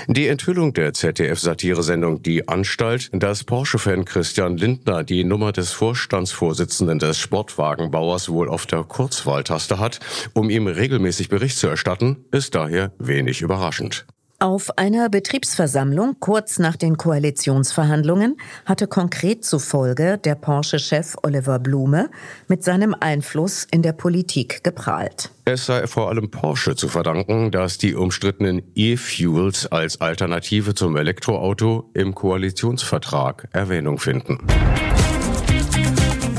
Die 0.08 0.28
Enthüllung 0.28 0.74
der 0.74 0.94
ZDF-Satiresendung 0.94 2.22
Die 2.24 2.48
Anstalt, 2.48 3.10
dass 3.14 3.44
Porsche-Fan 3.44 4.06
Christian 4.06 4.58
Lindner 4.58 5.04
die 5.04 5.24
Nummer 5.24 5.52
des 5.52 5.72
Vorstandsvorsitzenden 5.72 7.00
des 7.00 7.18
Sportwagenbauers 7.18 8.30
wohl 8.30 8.50
auf 8.50 8.66
der 8.66 8.84
Kurzwahltaste 8.84 9.80
hat, 9.80 10.00
um 10.34 10.50
ihm 10.50 10.68
regelmäßig 10.68 11.30
Bericht 11.30 11.58
zu 11.58 11.68
erstatten, 11.68 12.26
ist 12.32 12.56
daher 12.56 12.94
wenig 13.00 13.42
überraschend. 13.42 14.06
Auf 14.42 14.78
einer 14.78 15.10
Betriebsversammlung 15.10 16.16
kurz 16.22 16.60
nach 16.60 16.78
den 16.78 16.96
Koalitionsverhandlungen 16.96 18.38
hatte 18.66 18.88
konkret 18.88 19.44
zufolge 19.44 20.18
der 20.18 20.36
Porsche-Chef 20.36 21.18
Oliver 21.24 21.60
Blume 21.60 22.10
mit 22.48 22.64
seinem 22.64 22.96
Einfluss 22.98 23.68
in 23.70 23.82
der 23.82 23.92
Politik 23.92 24.64
geprahlt. 24.64 25.30
Es 25.44 25.66
sei 25.66 25.88
vor 25.88 26.08
allem 26.08 26.32
Porsche 26.32 26.78
zu 26.78 26.88
verdanken, 26.88 27.52
dass 27.52 27.80
die 27.80 27.96
umstrittenen 27.96 28.62
E-Fuels 28.76 29.68
als 29.74 30.00
Alternative 30.00 30.74
zum 30.74 30.96
Elektroauto 30.96 31.90
im 31.94 32.16
Koalitionsvertrag 32.16 33.50
Erwähnung 33.52 34.00
finden. 34.00 34.38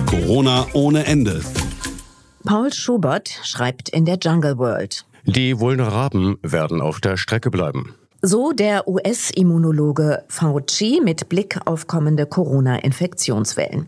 Corona 0.06 0.66
ohne 0.72 1.04
Ende. 1.04 1.42
Paul 2.46 2.72
Schubert 2.72 3.28
schreibt 3.42 3.90
in 3.90 4.06
der 4.06 4.16
Jungle 4.16 4.56
World. 4.56 5.04
Die 5.24 5.58
Vulnerablen 5.58 6.36
werden 6.42 6.80
auf 6.80 7.00
der 7.00 7.16
Strecke 7.16 7.50
bleiben. 7.50 7.94
So 8.22 8.52
der 8.52 8.86
US-Immunologe 8.86 10.24
Fauci 10.28 11.00
mit 11.02 11.28
Blick 11.28 11.58
auf 11.64 11.86
kommende 11.86 12.26
Corona-Infektionswellen. 12.26 13.86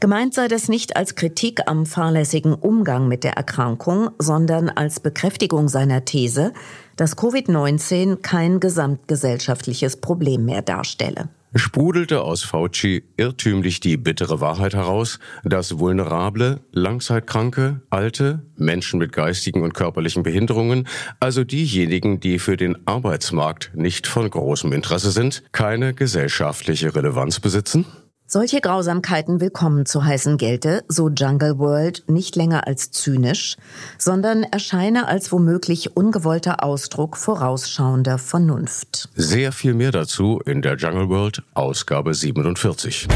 Gemeint 0.00 0.34
sei 0.34 0.48
das 0.48 0.68
nicht 0.68 0.96
als 0.96 1.14
Kritik 1.14 1.60
am 1.66 1.86
fahrlässigen 1.86 2.54
Umgang 2.54 3.06
mit 3.06 3.22
der 3.22 3.34
Erkrankung, 3.34 4.10
sondern 4.18 4.70
als 4.70 4.98
Bekräftigung 4.98 5.68
seiner 5.68 6.04
These, 6.04 6.52
dass 6.96 7.16
Covid-19 7.16 8.16
kein 8.16 8.60
gesamtgesellschaftliches 8.60 9.98
Problem 9.98 10.46
mehr 10.46 10.62
darstelle 10.62 11.28
sprudelte 11.54 12.22
aus 12.22 12.42
Fauci 12.42 13.04
irrtümlich 13.16 13.80
die 13.80 13.96
bittere 13.96 14.40
Wahrheit 14.40 14.74
heraus, 14.74 15.18
dass 15.44 15.78
vulnerable, 15.78 16.60
Langzeitkranke, 16.72 17.82
Alte, 17.90 18.42
Menschen 18.56 18.98
mit 18.98 19.12
geistigen 19.12 19.62
und 19.62 19.74
körperlichen 19.74 20.22
Behinderungen, 20.22 20.86
also 21.18 21.44
diejenigen, 21.44 22.20
die 22.20 22.38
für 22.38 22.56
den 22.56 22.76
Arbeitsmarkt 22.86 23.72
nicht 23.74 24.06
von 24.06 24.28
großem 24.28 24.72
Interesse 24.72 25.10
sind, 25.10 25.42
keine 25.52 25.94
gesellschaftliche 25.94 26.94
Relevanz 26.94 27.40
besitzen? 27.40 27.86
Solche 28.32 28.60
Grausamkeiten 28.60 29.40
willkommen 29.40 29.86
zu 29.86 30.04
heißen 30.04 30.38
gelte, 30.38 30.84
so 30.86 31.08
Jungle 31.08 31.58
World, 31.58 32.04
nicht 32.06 32.36
länger 32.36 32.64
als 32.68 32.92
zynisch, 32.92 33.56
sondern 33.98 34.44
erscheine 34.44 35.08
als 35.08 35.32
womöglich 35.32 35.96
ungewollter 35.96 36.62
Ausdruck 36.62 37.16
vorausschauender 37.16 38.18
Vernunft. 38.18 39.08
Sehr 39.16 39.50
viel 39.50 39.74
mehr 39.74 39.90
dazu 39.90 40.38
in 40.46 40.62
der 40.62 40.76
Jungle 40.76 41.08
World 41.08 41.42
Ausgabe 41.54 42.14
47. 42.14 43.08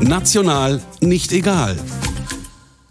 National 0.00 0.80
nicht 1.02 1.30
egal. 1.32 1.76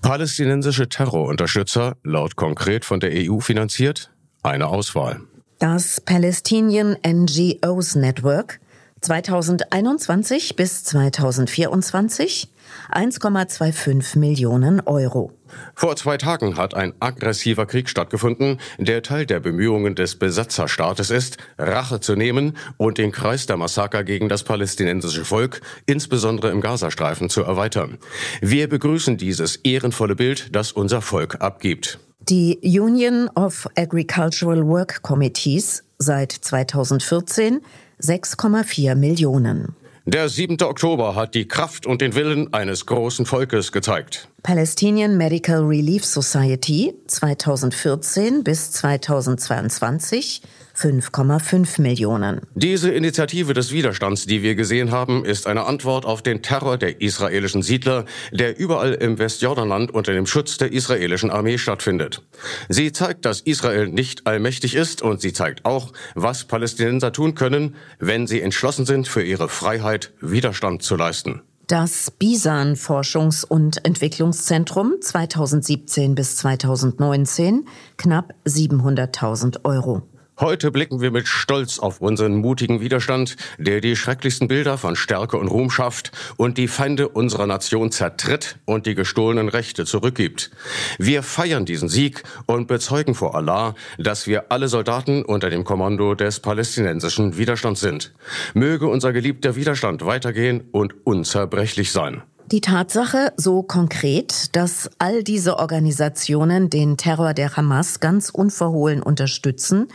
Palästinensische 0.03 0.88
Terrorunterstützer, 0.88 1.98
laut 2.03 2.36
konkret 2.36 2.86
von 2.86 3.00
der 3.00 3.10
EU 3.12 3.39
finanziert, 3.39 4.12
eine 4.44 4.67
Auswahl. 4.67 5.20
Das 5.58 6.00
Palestinian 6.00 6.96
NGOs 7.03 7.96
Network 7.96 8.60
2021 9.01 10.56
bis 10.56 10.84
2024 10.84 12.50
1,25 12.92 14.18
Millionen 14.20 14.82
Euro. 14.82 15.32
Vor 15.75 15.96
zwei 15.96 16.18
Tagen 16.18 16.58
hat 16.58 16.74
ein 16.74 16.94
aggressiver 17.00 17.66
Krieg 17.66 17.89
stattgefunden, 17.89 18.60
der 18.77 19.01
Teil 19.01 19.25
der 19.25 19.39
Bemühungen 19.39 19.96
des 19.96 20.18
Besatzerstaates 20.18 21.10
ist, 21.10 21.38
Rache 21.58 22.00
zu 22.00 22.16
nehmen 22.16 22.58
und 22.77 22.98
den 22.98 23.12
Kreis 23.12 23.46
der 23.46 23.58
Massaker 23.58 24.04
gegen 24.04 24.30
das 24.30 24.44
palästinensische 24.44 25.25
Volk, 25.25 25.62
insbesondere 25.86 26.51
im 26.51 26.62
Gazastreifen, 26.62 27.30
zu 27.30 27.44
erweitern. 27.44 27.98
Wir 28.42 28.68
begrüßen 28.68 29.18
dieses 29.18 29.58
ehrenvolle 29.58 30.16
Bild, 30.16 30.56
das 30.56 30.72
unser 30.72 31.01
Volk 31.01 31.42
abgibt. 31.42 32.00
Die 32.30 32.60
Union 32.62 33.30
of 33.36 33.70
Agricultural 33.77 34.68
Work 34.68 35.01
Committees 35.01 35.84
seit 35.98 36.32
2014 36.32 37.62
6,4 38.01 38.96
Millionen. 38.96 39.75
Der 40.06 40.30
7. 40.30 40.62
Oktober 40.62 41.16
hat 41.16 41.36
die 41.36 41.48
Kraft 41.48 41.86
und 41.86 42.01
den 42.01 42.16
Willen 42.16 42.54
eines 42.54 42.86
großen 42.86 43.25
Volkes 43.25 43.72
gezeigt. 43.72 44.30
Palestinian 44.44 45.17
Medical 45.17 45.65
Relief 45.65 46.06
Society 46.06 46.94
2014 47.08 48.44
bis 48.44 48.72
2022 48.72 50.41
5,5 50.75 51.82
Millionen. 51.82 52.41
Diese 52.53 52.91
Initiative 52.91 53.53
des 53.53 53.72
Widerstands, 53.72 54.27
die 54.27 54.44
wir 54.44 54.53
gesehen 54.53 54.91
haben, 54.91 55.25
ist 55.25 55.48
eine 55.48 55.65
Antwort 55.65 56.06
auf 56.06 56.22
den 56.22 56.44
Terror 56.44 56.77
der 56.77 57.01
israelischen 57.01 57.63
Siedler, 57.63 58.06
der 58.32 58.60
überall 58.60 58.94
im 58.94 59.17
Westjordanland 59.17 59.91
unter 59.91 60.13
dem 60.13 60.27
Schutz 60.27 60.58
der 60.58 60.72
israelischen 60.72 61.32
Armee 61.32 61.58
stattfindet. 61.58 62.22
Sie 62.70 62.91
zeigt, 62.91 63.25
dass 63.25 63.41
Israel 63.41 63.88
nicht 63.88 64.27
allmächtig 64.27 64.75
ist 64.75 65.01
und 65.01 65.20
sie 65.20 65.34
zeigt 65.34 65.65
auch, 65.65 65.94
was 66.13 66.46
Palästinenser 66.46 67.12
tun 67.12 67.34
können, 67.34 67.75
wenn 67.98 68.27
sie 68.27 68.41
entschlossen 68.41 68.86
sind, 68.86 69.08
für 69.08 69.24
ihre 69.24 69.50
Freiheit 69.50 70.13
Widerstand 70.22 70.84
zu 70.84 70.96
leisten. 70.96 71.41
Das 71.67 72.12
Bisan 72.12 72.75
Forschungs- 72.77 73.43
und 73.43 73.83
Entwicklungszentrum 73.83 74.95
2017 75.01 76.15
bis 76.15 76.38
2019 76.38 77.67
knapp 77.97 78.33
700.000 78.45 79.65
Euro. 79.65 80.01
Heute 80.39 80.70
blicken 80.70 81.01
wir 81.01 81.10
mit 81.10 81.27
Stolz 81.27 81.79
auf 81.79 82.00
unseren 82.00 82.36
mutigen 82.36 82.79
Widerstand, 82.79 83.38
der 83.58 83.82
die 83.82 83.96
schrecklichsten 83.96 84.48
Bilder 84.48 84.77
von 84.77 84.96
Stärke 84.96 85.36
und 85.38 85.48
Ruhm 85.48 85.72
schafft 85.72 86.12
und 86.38 86.60
die 86.60 86.67
Feinde 86.67 87.10
unserer 87.10 87.48
Nation 87.48 87.91
zertritt 87.91 88.60
und 88.65 88.86
die 88.86 88.94
gestohlenen 88.94 89.50
Rechte 89.50 89.84
zurückgibt. 89.84 90.51
Wir 91.00 91.24
feiern 91.24 91.65
diesen 91.65 91.89
Sieg 91.89 92.22
und 92.46 92.67
bezeugen 92.67 93.15
vor 93.15 93.34
Allah, 93.34 93.74
dass 93.98 94.27
wir 94.27 94.51
alle 94.51 94.67
Soldaten 94.67 95.25
unter 95.25 95.50
dem 95.50 95.63
Kommando 95.63 96.13
des 96.13 96.39
palästinensischen 96.39 97.39
Widerstands 97.39 97.82
sind. 97.82 98.13
Möge 98.53 98.88
unser 98.88 99.13
geliebter 99.13 99.56
Widerstand 99.56 100.06
weitergehen 100.06 100.65
und 100.72 100.94
unzerbrechlich 101.03 101.91
sein. 101.91 102.22
Die 102.50 102.62
Tatsache 102.62 103.34
so 103.36 103.62
konkret, 103.62 104.56
dass 104.56 104.89
all 105.00 105.22
diese 105.22 105.60
Organisationen 105.60 106.70
den 106.70 106.96
Terror 106.96 107.34
der 107.34 107.58
Hamas 107.58 108.00
ganz 108.00 108.30
unverhohlen 108.30 109.04
unterstützen, 109.04 109.89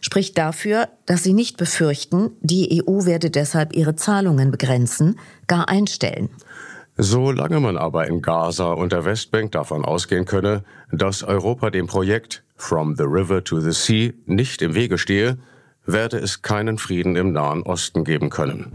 spricht 0.00 0.38
dafür, 0.38 0.88
dass 1.04 1.22
sie 1.22 1.34
nicht 1.34 1.58
befürchten, 1.58 2.30
die 2.40 2.82
EU 2.82 3.04
werde 3.04 3.28
deshalb 3.28 3.76
ihre 3.76 3.94
Zahlungen 3.94 4.50
begrenzen, 4.50 5.18
gar 5.48 5.68
einstellen. 5.68 6.30
Solange 6.96 7.60
man 7.60 7.76
aber 7.76 8.06
in 8.06 8.22
Gaza 8.22 8.72
und 8.72 8.92
der 8.92 9.04
Westbank 9.04 9.52
davon 9.52 9.84
ausgehen 9.84 10.24
könne, 10.24 10.64
dass 10.90 11.22
Europa 11.22 11.68
dem 11.68 11.88
Projekt 11.88 12.42
From 12.56 12.96
the 12.96 13.04
River 13.04 13.44
to 13.44 13.60
the 13.60 13.72
Sea 13.72 14.12
nicht 14.24 14.62
im 14.62 14.74
Wege 14.74 14.96
stehe, 14.96 15.36
werde 15.84 16.16
es 16.16 16.40
keinen 16.40 16.78
Frieden 16.78 17.16
im 17.16 17.32
Nahen 17.32 17.62
Osten 17.62 18.04
geben 18.04 18.30
können. 18.30 18.72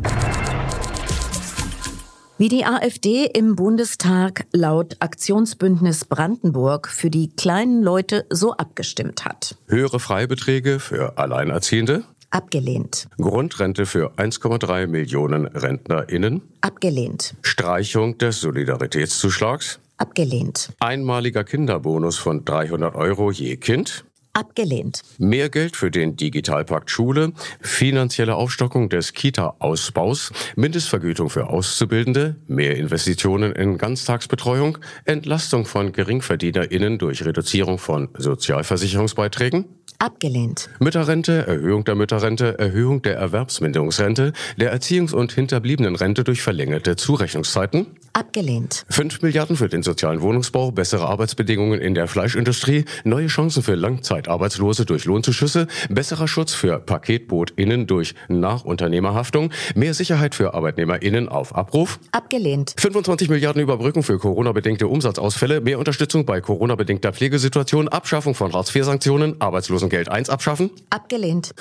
Wie 2.43 2.49
die 2.49 2.65
AfD 2.65 3.23
im 3.23 3.55
Bundestag 3.55 4.47
laut 4.51 4.97
Aktionsbündnis 4.99 6.03
Brandenburg 6.03 6.89
für 6.89 7.09
die 7.09 7.29
kleinen 7.29 7.81
Leute 7.81 8.25
so 8.29 8.51
abgestimmt 8.51 9.23
hat. 9.23 9.55
Höhere 9.67 10.01
Freibeträge 10.01 10.81
für 10.81 11.17
Alleinerziehende. 11.17 12.03
Abgelehnt. 12.31 13.07
Grundrente 13.17 13.85
für 13.85 14.15
1,3 14.17 14.87
Millionen 14.87 15.47
RentnerInnen. 15.47 16.41
Abgelehnt. 16.59 17.33
Streichung 17.43 18.17
des 18.17 18.41
Solidaritätszuschlags. 18.41 19.79
Abgelehnt. 19.95 20.73
Einmaliger 20.81 21.45
Kinderbonus 21.45 22.17
von 22.17 22.43
300 22.43 22.93
Euro 22.95 23.31
je 23.31 23.55
Kind. 23.55 24.03
Abgelehnt. 24.35 25.03
Mehr 25.19 25.49
Geld 25.49 25.75
für 25.75 25.91
den 25.91 26.15
Digitalpakt 26.15 26.89
Schule, 26.89 27.33
finanzielle 27.61 28.35
Aufstockung 28.35 28.89
des 28.89 29.13
Kita-Ausbaus, 29.13 30.31
Mindestvergütung 30.55 31.29
für 31.29 31.47
Auszubildende, 31.47 32.37
mehr 32.47 32.75
Investitionen 32.77 33.51
in 33.51 33.77
Ganztagsbetreuung, 33.77 34.79
Entlastung 35.05 35.65
von 35.65 35.93
GeringverdienerInnen 35.93 36.97
durch 36.97 37.23
Reduzierung 37.23 37.77
von 37.77 38.09
Sozialversicherungsbeiträgen. 38.17 39.65
Abgelehnt. 39.99 40.69
Mütterrente, 40.79 41.45
Erhöhung 41.45 41.83
der 41.85 41.93
Mütterrente, 41.93 42.57
Erhöhung 42.57 43.03
der 43.03 43.15
Erwerbsminderungsrente, 43.17 44.33
der 44.57 44.73
Erziehungs- 44.75 45.13
und 45.13 45.31
Hinterbliebenenrente 45.31 46.23
durch 46.23 46.41
verlängerte 46.41 46.95
Zurechnungszeiten. 46.95 47.85
Abgelehnt. 48.13 48.85
5 48.89 49.23
Milliarden 49.23 49.55
für 49.55 49.67
den 49.67 49.81
sozialen 49.81 50.21
Wohnungsbau, 50.21 50.71
bessere 50.71 51.07
Arbeitsbedingungen 51.07 51.81
in 51.81 51.95
der 51.95 52.07
Fleischindustrie, 52.07 52.85
neue 53.03 53.25
Chancen 53.25 53.63
für 53.63 53.73
Langzeitarbeitslose 53.73 54.85
durch 54.85 55.05
Lohnzuschüsse, 55.05 55.67
besserer 55.89 56.27
Schutz 56.27 56.53
für 56.53 56.79
PaketbootInnen 56.79 57.87
durch 57.87 58.15
Nachunternehmerhaftung, 58.27 59.51
mehr 59.75 59.93
Sicherheit 59.93 60.35
für 60.35 60.53
ArbeitnehmerInnen 60.53 61.27
auf 61.27 61.55
Abruf. 61.55 61.99
Abgelehnt. 62.11 62.75
25 62.77 63.29
Milliarden 63.29 63.61
Überbrückung 63.61 64.03
für 64.03 64.19
Corona-bedingte 64.19 64.87
Umsatzausfälle, 64.87 65.61
mehr 65.61 65.79
Unterstützung 65.79 66.25
bei 66.25 66.39
Corona-bedingter 66.39 67.13
Pflegesituation, 67.13 67.87
Abschaffung 67.87 68.35
von 68.35 68.53
Hartz-IV-Sanktionen, 68.53 69.41
Arbeitslosengeld 69.41 70.09
1 70.09 70.29
abschaffen. 70.29 70.71
Abgelehnt. 70.89 71.55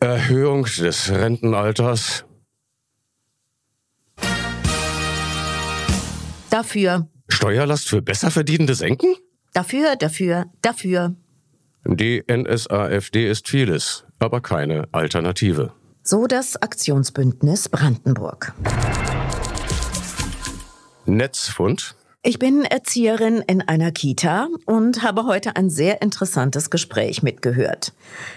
Erhöhung 0.00 0.64
des 0.64 1.10
Rentenalters. 1.10 2.25
Dafür. 6.50 7.08
Steuerlast 7.28 7.88
für 7.88 8.02
Besserverdienende 8.02 8.74
senken? 8.74 9.14
Dafür, 9.52 9.96
dafür, 9.96 10.46
dafür. 10.62 11.16
Die 11.84 12.22
NSAFD 12.30 13.28
ist 13.30 13.48
vieles, 13.48 14.04
aber 14.18 14.40
keine 14.40 14.88
Alternative. 14.92 15.72
So 16.02 16.26
das 16.26 16.60
Aktionsbündnis 16.60 17.68
Brandenburg. 17.68 18.52
Netzfund. 21.04 21.96
Ich 22.22 22.40
bin 22.40 22.64
Erzieherin 22.64 23.42
in 23.46 23.62
einer 23.62 23.92
Kita 23.92 24.48
und 24.64 25.04
habe 25.04 25.26
heute 25.26 25.54
ein 25.54 25.70
sehr 25.70 26.02
interessantes 26.02 26.70
Gespräch 26.70 27.22
mitgehört. 27.22 27.92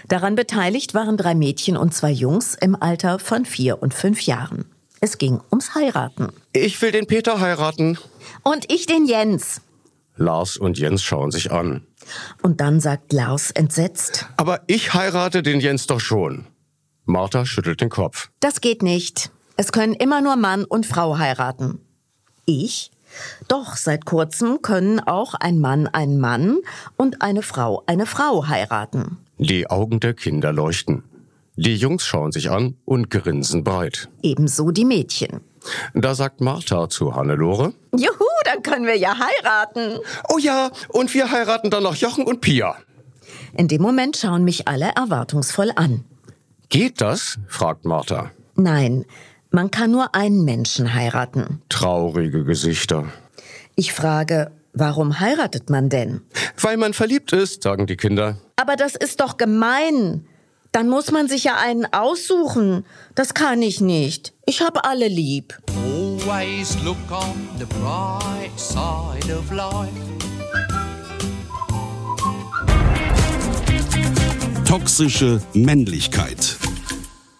Daran 0.06 0.36
beteiligt 0.36 0.94
waren 0.94 1.16
drei 1.16 1.34
Mädchen 1.34 1.76
und 1.76 1.92
zwei 1.92 2.12
Jungs 2.12 2.54
im 2.54 2.80
Alter 2.80 3.18
von 3.18 3.44
vier 3.44 3.82
und 3.82 3.92
fünf 3.92 4.22
Jahren. 4.22 4.64
Es 5.02 5.16
ging 5.16 5.40
ums 5.50 5.74
Heiraten. 5.74 6.28
Ich 6.52 6.80
will 6.82 6.92
den 6.92 7.06
Peter 7.06 7.40
heiraten. 7.40 7.98
Und 8.42 8.70
ich 8.70 8.84
den 8.84 9.06
Jens. 9.06 9.62
Lars 10.16 10.58
und 10.58 10.78
Jens 10.78 11.02
schauen 11.02 11.30
sich 11.30 11.50
an. 11.50 11.86
Und 12.42 12.60
dann 12.60 12.80
sagt 12.80 13.12
Lars 13.14 13.50
entsetzt. 13.50 14.26
Aber 14.36 14.60
ich 14.66 14.92
heirate 14.92 15.42
den 15.42 15.60
Jens 15.60 15.86
doch 15.86 16.00
schon. 16.00 16.46
Martha 17.06 17.46
schüttelt 17.46 17.80
den 17.80 17.88
Kopf. 17.88 18.28
Das 18.40 18.60
geht 18.60 18.82
nicht. 18.82 19.30
Es 19.56 19.72
können 19.72 19.94
immer 19.94 20.20
nur 20.20 20.36
Mann 20.36 20.64
und 20.64 20.84
Frau 20.84 21.16
heiraten. 21.16 21.80
Ich? 22.44 22.90
Doch 23.48 23.76
seit 23.76 24.04
kurzem 24.04 24.60
können 24.60 25.00
auch 25.00 25.34
ein 25.34 25.58
Mann 25.60 25.88
einen 25.88 26.20
Mann 26.20 26.58
und 26.96 27.22
eine 27.22 27.42
Frau 27.42 27.82
eine 27.86 28.06
Frau 28.06 28.46
heiraten. 28.46 29.18
Die 29.38 29.68
Augen 29.68 29.98
der 29.98 30.14
Kinder 30.14 30.52
leuchten. 30.52 31.02
Die 31.60 31.76
Jungs 31.76 32.06
schauen 32.06 32.32
sich 32.32 32.50
an 32.50 32.78
und 32.86 33.10
grinsen 33.10 33.64
breit. 33.64 34.08
Ebenso 34.22 34.70
die 34.70 34.86
Mädchen. 34.86 35.42
Da 35.92 36.14
sagt 36.14 36.40
Martha 36.40 36.88
zu 36.88 37.14
Hannelore. 37.14 37.74
Juhu, 37.94 38.24
dann 38.46 38.62
können 38.62 38.86
wir 38.86 38.96
ja 38.96 39.14
heiraten. 39.18 39.98
Oh 40.30 40.38
ja, 40.38 40.70
und 40.88 41.12
wir 41.12 41.30
heiraten 41.30 41.68
dann 41.68 41.82
noch 41.82 41.96
Jochen 41.96 42.24
und 42.24 42.40
Pia. 42.40 42.76
In 43.54 43.68
dem 43.68 43.82
Moment 43.82 44.16
schauen 44.16 44.42
mich 44.42 44.68
alle 44.68 44.92
erwartungsvoll 44.96 45.70
an. 45.76 46.04
Geht 46.70 47.02
das? 47.02 47.36
fragt 47.46 47.84
Martha. 47.84 48.30
Nein, 48.54 49.04
man 49.50 49.70
kann 49.70 49.90
nur 49.90 50.14
einen 50.14 50.46
Menschen 50.46 50.94
heiraten. 50.94 51.60
Traurige 51.68 52.42
Gesichter. 52.42 53.04
Ich 53.76 53.92
frage, 53.92 54.50
warum 54.72 55.20
heiratet 55.20 55.68
man 55.68 55.90
denn? 55.90 56.22
Weil 56.58 56.78
man 56.78 56.94
verliebt 56.94 57.34
ist, 57.34 57.64
sagen 57.64 57.86
die 57.86 57.98
Kinder. 57.98 58.38
Aber 58.56 58.76
das 58.76 58.96
ist 58.96 59.20
doch 59.20 59.36
gemein. 59.36 60.24
Dann 60.72 60.88
muss 60.88 61.10
man 61.10 61.26
sich 61.26 61.42
ja 61.44 61.56
einen 61.56 61.92
aussuchen. 61.92 62.86
Das 63.16 63.34
kann 63.34 63.60
ich 63.60 63.80
nicht. 63.80 64.32
Ich 64.46 64.60
habe 64.60 64.84
alle 64.84 65.08
lieb. 65.08 65.58
Always 65.84 66.76
look 66.84 66.96
on 67.10 67.48
the 67.58 67.64
bright 67.64 68.56
side 68.56 69.36
of 69.36 69.50
life. 69.50 69.90
Toxische 74.64 75.42
Männlichkeit. 75.54 76.56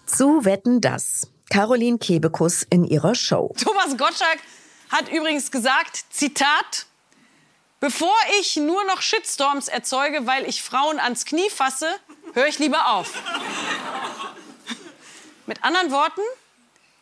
Zu 0.06 0.44
wetten 0.44 0.80
das. 0.80 1.28
Caroline 1.50 1.98
Kebekus 1.98 2.64
in 2.68 2.84
ihrer 2.84 3.14
Show. 3.14 3.54
Thomas 3.62 3.96
Gottschalk 3.96 4.38
hat 4.88 5.08
übrigens 5.08 5.52
gesagt, 5.52 6.04
Zitat, 6.10 6.86
bevor 7.78 8.14
ich 8.40 8.56
nur 8.56 8.84
noch 8.86 9.02
Shitstorms 9.02 9.68
erzeuge, 9.68 10.26
weil 10.26 10.48
ich 10.48 10.62
Frauen 10.62 10.98
ans 10.98 11.24
Knie 11.24 11.48
fasse, 11.48 11.86
höre 12.34 12.46
ich 12.46 12.58
lieber 12.58 12.94
auf. 12.94 13.12
mit 15.46 15.62
anderen 15.64 15.90
Worten, 15.90 16.20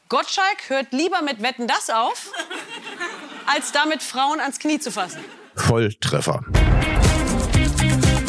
Gottschalk 0.09 0.69
hört 0.69 0.93
lieber 0.93 1.23
mit 1.23 1.43
Wetten 1.43 1.67
das 1.67 1.91
auf, 1.91 2.33
als 3.47 3.73
damit 3.73 4.03
Frauen 4.03 4.41
ans 4.41 4.59
Knie 4.59 4.79
zu 4.79 4.91
fassen. 4.91 5.21
Volltreffer. 5.55 6.45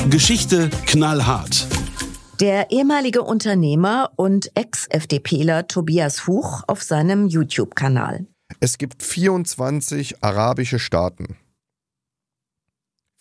Geschichte 0.10 0.70
knallhart. 0.88 1.68
Der 2.40 2.72
ehemalige 2.72 3.22
Unternehmer 3.22 4.12
und 4.16 4.52
Ex-FDPler 4.56 5.68
Tobias 5.68 6.26
Huch 6.26 6.64
auf 6.68 6.84
seinem 6.84 7.28
YouTube-Kanal. 7.28 8.28
Es 8.60 8.78
gibt 8.78 9.04
24 9.04 10.24
arabische 10.24 10.80
Staaten. 10.80 11.38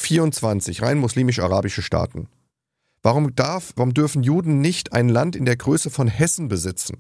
24 0.00 0.82
rein 0.82 0.98
muslimisch-arabische 0.98 1.82
Staaten. 1.82 2.28
Warum 3.02 3.34
darf, 3.34 3.72
warum 3.76 3.94
dürfen 3.94 4.22
Juden 4.22 4.61
nicht 4.61 4.92
ein 4.92 5.08
Land 5.08 5.37
in 5.37 5.44
der 5.44 5.56
Größe 5.56 5.90
von 5.90 6.08
Hessen 6.08 6.48
besitzen? 6.48 6.98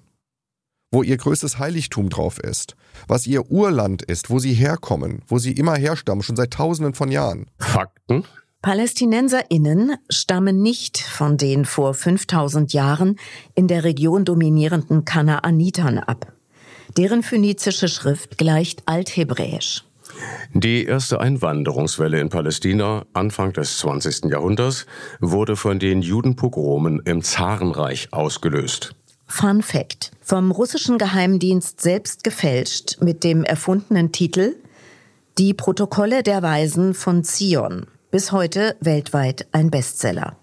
Wo 0.90 1.02
ihr 1.02 1.16
größtes 1.16 1.58
Heiligtum 1.58 2.08
drauf 2.08 2.38
ist, 2.38 2.74
was 3.08 3.26
ihr 3.26 3.50
Urland 3.50 4.02
ist, 4.02 4.30
wo 4.30 4.38
sie 4.38 4.54
herkommen, 4.54 5.22
wo 5.26 5.38
sie 5.38 5.52
immer 5.52 5.76
herstammen, 5.76 6.22
schon 6.22 6.36
seit 6.36 6.52
tausenden 6.52 6.94
von 6.94 7.10
Jahren. 7.10 7.46
Fakten? 7.58 8.24
PalästinenserInnen 8.62 9.96
stammen 10.08 10.62
nicht 10.62 10.98
von 10.98 11.36
den 11.36 11.64
vor 11.64 11.94
5000 11.94 12.72
Jahren 12.72 13.18
in 13.54 13.68
der 13.68 13.84
Region 13.84 14.24
dominierenden 14.24 15.04
Kanaanitern 15.04 15.98
ab. 15.98 16.32
Deren 16.96 17.22
phönizische 17.22 17.88
Schrift 17.88 18.38
gleicht 18.38 18.82
Althebräisch. 18.86 19.84
Die 20.54 20.84
erste 20.84 21.20
Einwanderungswelle 21.20 22.20
in 22.20 22.28
Palästina 22.30 23.04
Anfang 23.12 23.52
des 23.52 23.78
20. 23.78 24.24
Jahrhunderts 24.30 24.86
wurde 25.20 25.56
von 25.56 25.78
den 25.78 26.02
Judenpogromen 26.02 27.00
im 27.04 27.22
Zarenreich 27.22 28.12
ausgelöst. 28.12 28.94
Fun 29.26 29.62
Fact: 29.62 30.10
Vom 30.22 30.50
russischen 30.50 30.98
Geheimdienst 30.98 31.80
selbst 31.80 32.24
gefälscht 32.24 32.98
mit 33.00 33.24
dem 33.24 33.44
erfundenen 33.44 34.10
Titel 34.10 34.56
Die 35.36 35.54
Protokolle 35.54 36.22
der 36.22 36.42
Weisen 36.42 36.94
von 36.94 37.24
Zion. 37.24 37.86
Bis 38.10 38.32
heute 38.32 38.74
weltweit 38.80 39.46
ein 39.52 39.70
Bestseller. 39.70 40.36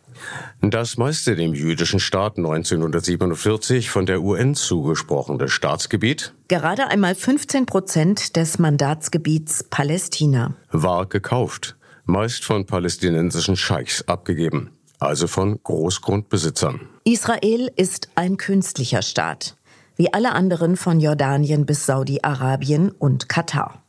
Das 0.61 0.97
meiste 0.97 1.35
dem 1.35 1.53
jüdischen 1.53 1.99
Staat 1.99 2.37
1947 2.37 3.89
von 3.89 4.05
der 4.05 4.21
UN 4.21 4.55
zugesprochene 4.55 5.47
Staatsgebiet 5.47 6.33
Gerade 6.47 6.87
einmal 6.87 7.15
15 7.15 7.65
Prozent 7.65 8.35
des 8.35 8.59
Mandatsgebiets 8.59 9.63
Palästina 9.63 10.53
war 10.71 11.07
gekauft, 11.07 11.75
meist 12.05 12.45
von 12.45 12.65
palästinensischen 12.65 13.55
Scheichs 13.55 14.07
abgegeben, 14.07 14.71
also 14.99 15.27
von 15.27 15.59
Großgrundbesitzern. 15.63 16.81
Israel 17.03 17.71
ist 17.75 18.09
ein 18.15 18.37
künstlicher 18.37 19.01
Staat, 19.01 19.55
wie 19.95 20.13
alle 20.13 20.33
anderen 20.33 20.77
von 20.77 20.99
Jordanien 20.99 21.65
bis 21.65 21.85
Saudi-Arabien 21.85 22.91
und 22.91 23.29
Katar. 23.29 23.81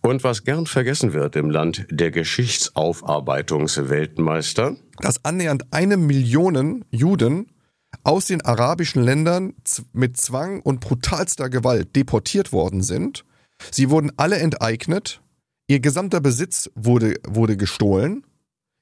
Und 0.00 0.24
was 0.24 0.44
gern 0.44 0.66
vergessen 0.66 1.12
wird 1.12 1.36
im 1.36 1.50
Land 1.50 1.84
der 1.90 2.10
Geschichtsaufarbeitungsweltmeister, 2.10 4.76
dass 5.02 5.24
annähernd 5.24 5.64
eine 5.72 5.98
Million 5.98 6.84
Juden 6.90 7.48
aus 8.04 8.26
den 8.26 8.40
arabischen 8.40 9.02
Ländern 9.02 9.54
mit 9.92 10.16
Zwang 10.16 10.60
und 10.60 10.80
brutalster 10.80 11.50
Gewalt 11.50 11.94
deportiert 11.94 12.52
worden 12.52 12.82
sind. 12.82 13.24
Sie 13.70 13.90
wurden 13.90 14.10
alle 14.16 14.38
enteignet, 14.38 15.20
ihr 15.68 15.80
gesamter 15.80 16.20
Besitz 16.20 16.70
wurde, 16.74 17.16
wurde 17.26 17.56
gestohlen, 17.56 18.24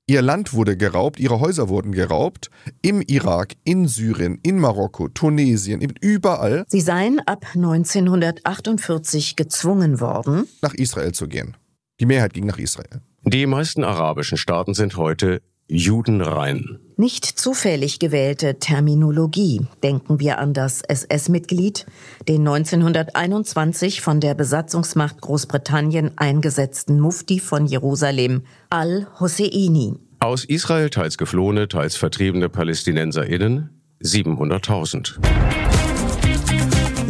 ihr 0.07 0.23
Land 0.23 0.53
wurde 0.53 0.77
geraubt, 0.77 1.19
ihre 1.21 1.41
Häuser 1.41 1.69
wurden 1.69 1.93
geraubt, 1.93 2.51
im 2.83 3.01
Irak, 3.03 3.55
in 3.65 3.89
Syrien, 3.89 4.39
in 4.43 4.59
Marokko, 4.59 5.09
Tunesien, 5.09 5.81
überall. 6.01 6.65
Sie 6.69 6.81
seien 6.81 7.21
ab 7.27 7.45
1948 7.55 9.37
gezwungen 9.37 10.01
worden, 10.01 10.47
nach 10.63 10.75
Israel 10.75 11.13
zu 11.13 11.29
gehen. 11.29 11.57
Die 11.99 12.07
Mehrheit 12.07 12.33
ging 12.33 12.47
nach 12.47 12.59
Israel. 12.59 13.03
Die 13.25 13.47
meisten 13.47 13.85
arabischen 13.85 14.39
Staaten 14.39 14.73
sind 14.73 14.97
heute 14.97 15.43
judenrein. 15.71 16.79
Nicht 16.97 17.25
zufällig 17.25 17.99
gewählte 17.99 18.59
Terminologie. 18.59 19.63
Denken 19.83 20.21
wir 20.21 20.39
an 20.39 20.53
das 20.53 20.83
SS-Mitglied, 20.83 21.87
den 22.29 22.47
1921 22.47 24.01
von 24.03 24.21
der 24.21 24.35
Besatzungsmacht 24.35 25.21
Großbritannien 25.21 26.13
eingesetzten 26.17 27.01
Mufti 27.01 27.41
von 27.41 27.67
Jerusalem, 27.67 28.43
al-Hosseini. 28.69 29.95
Aus 30.19 30.45
Israel 30.45 30.91
teils 30.91 31.17
geflohene, 31.17 31.69
teils 31.69 31.97
vertriebene 31.97 32.51
PalästinenserInnen 32.51 33.71
700.000. 34.03 35.17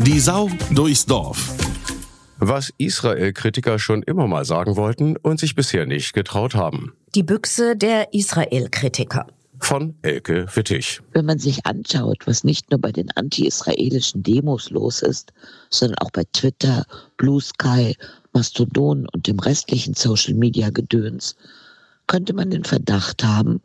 Die 0.04 0.20
Sau 0.20 0.48
durchs 0.70 1.06
Dorf. 1.06 1.69
Was 2.42 2.72
Israel-Kritiker 2.78 3.78
schon 3.78 4.02
immer 4.02 4.26
mal 4.26 4.46
sagen 4.46 4.76
wollten 4.76 5.18
und 5.18 5.38
sich 5.38 5.54
bisher 5.54 5.84
nicht 5.84 6.14
getraut 6.14 6.54
haben. 6.54 6.94
Die 7.14 7.22
Büchse 7.22 7.76
der 7.76 8.14
Israel-Kritiker. 8.14 9.26
Von 9.58 9.94
Elke 10.00 10.46
Wittich. 10.54 11.02
Wenn 11.12 11.26
man 11.26 11.38
sich 11.38 11.66
anschaut, 11.66 12.26
was 12.26 12.42
nicht 12.42 12.70
nur 12.70 12.80
bei 12.80 12.92
den 12.92 13.10
anti-israelischen 13.14 14.22
Demos 14.22 14.70
los 14.70 15.02
ist, 15.02 15.34
sondern 15.68 15.98
auch 15.98 16.10
bei 16.12 16.24
Twitter, 16.32 16.86
Blue 17.18 17.42
Sky, 17.42 17.94
Mastodon 18.32 19.06
und 19.12 19.26
dem 19.26 19.38
restlichen 19.38 19.92
Social-Media-Gedöns, 19.92 21.36
könnte 22.06 22.32
man 22.32 22.48
den 22.48 22.64
Verdacht 22.64 23.22
haben, 23.22 23.60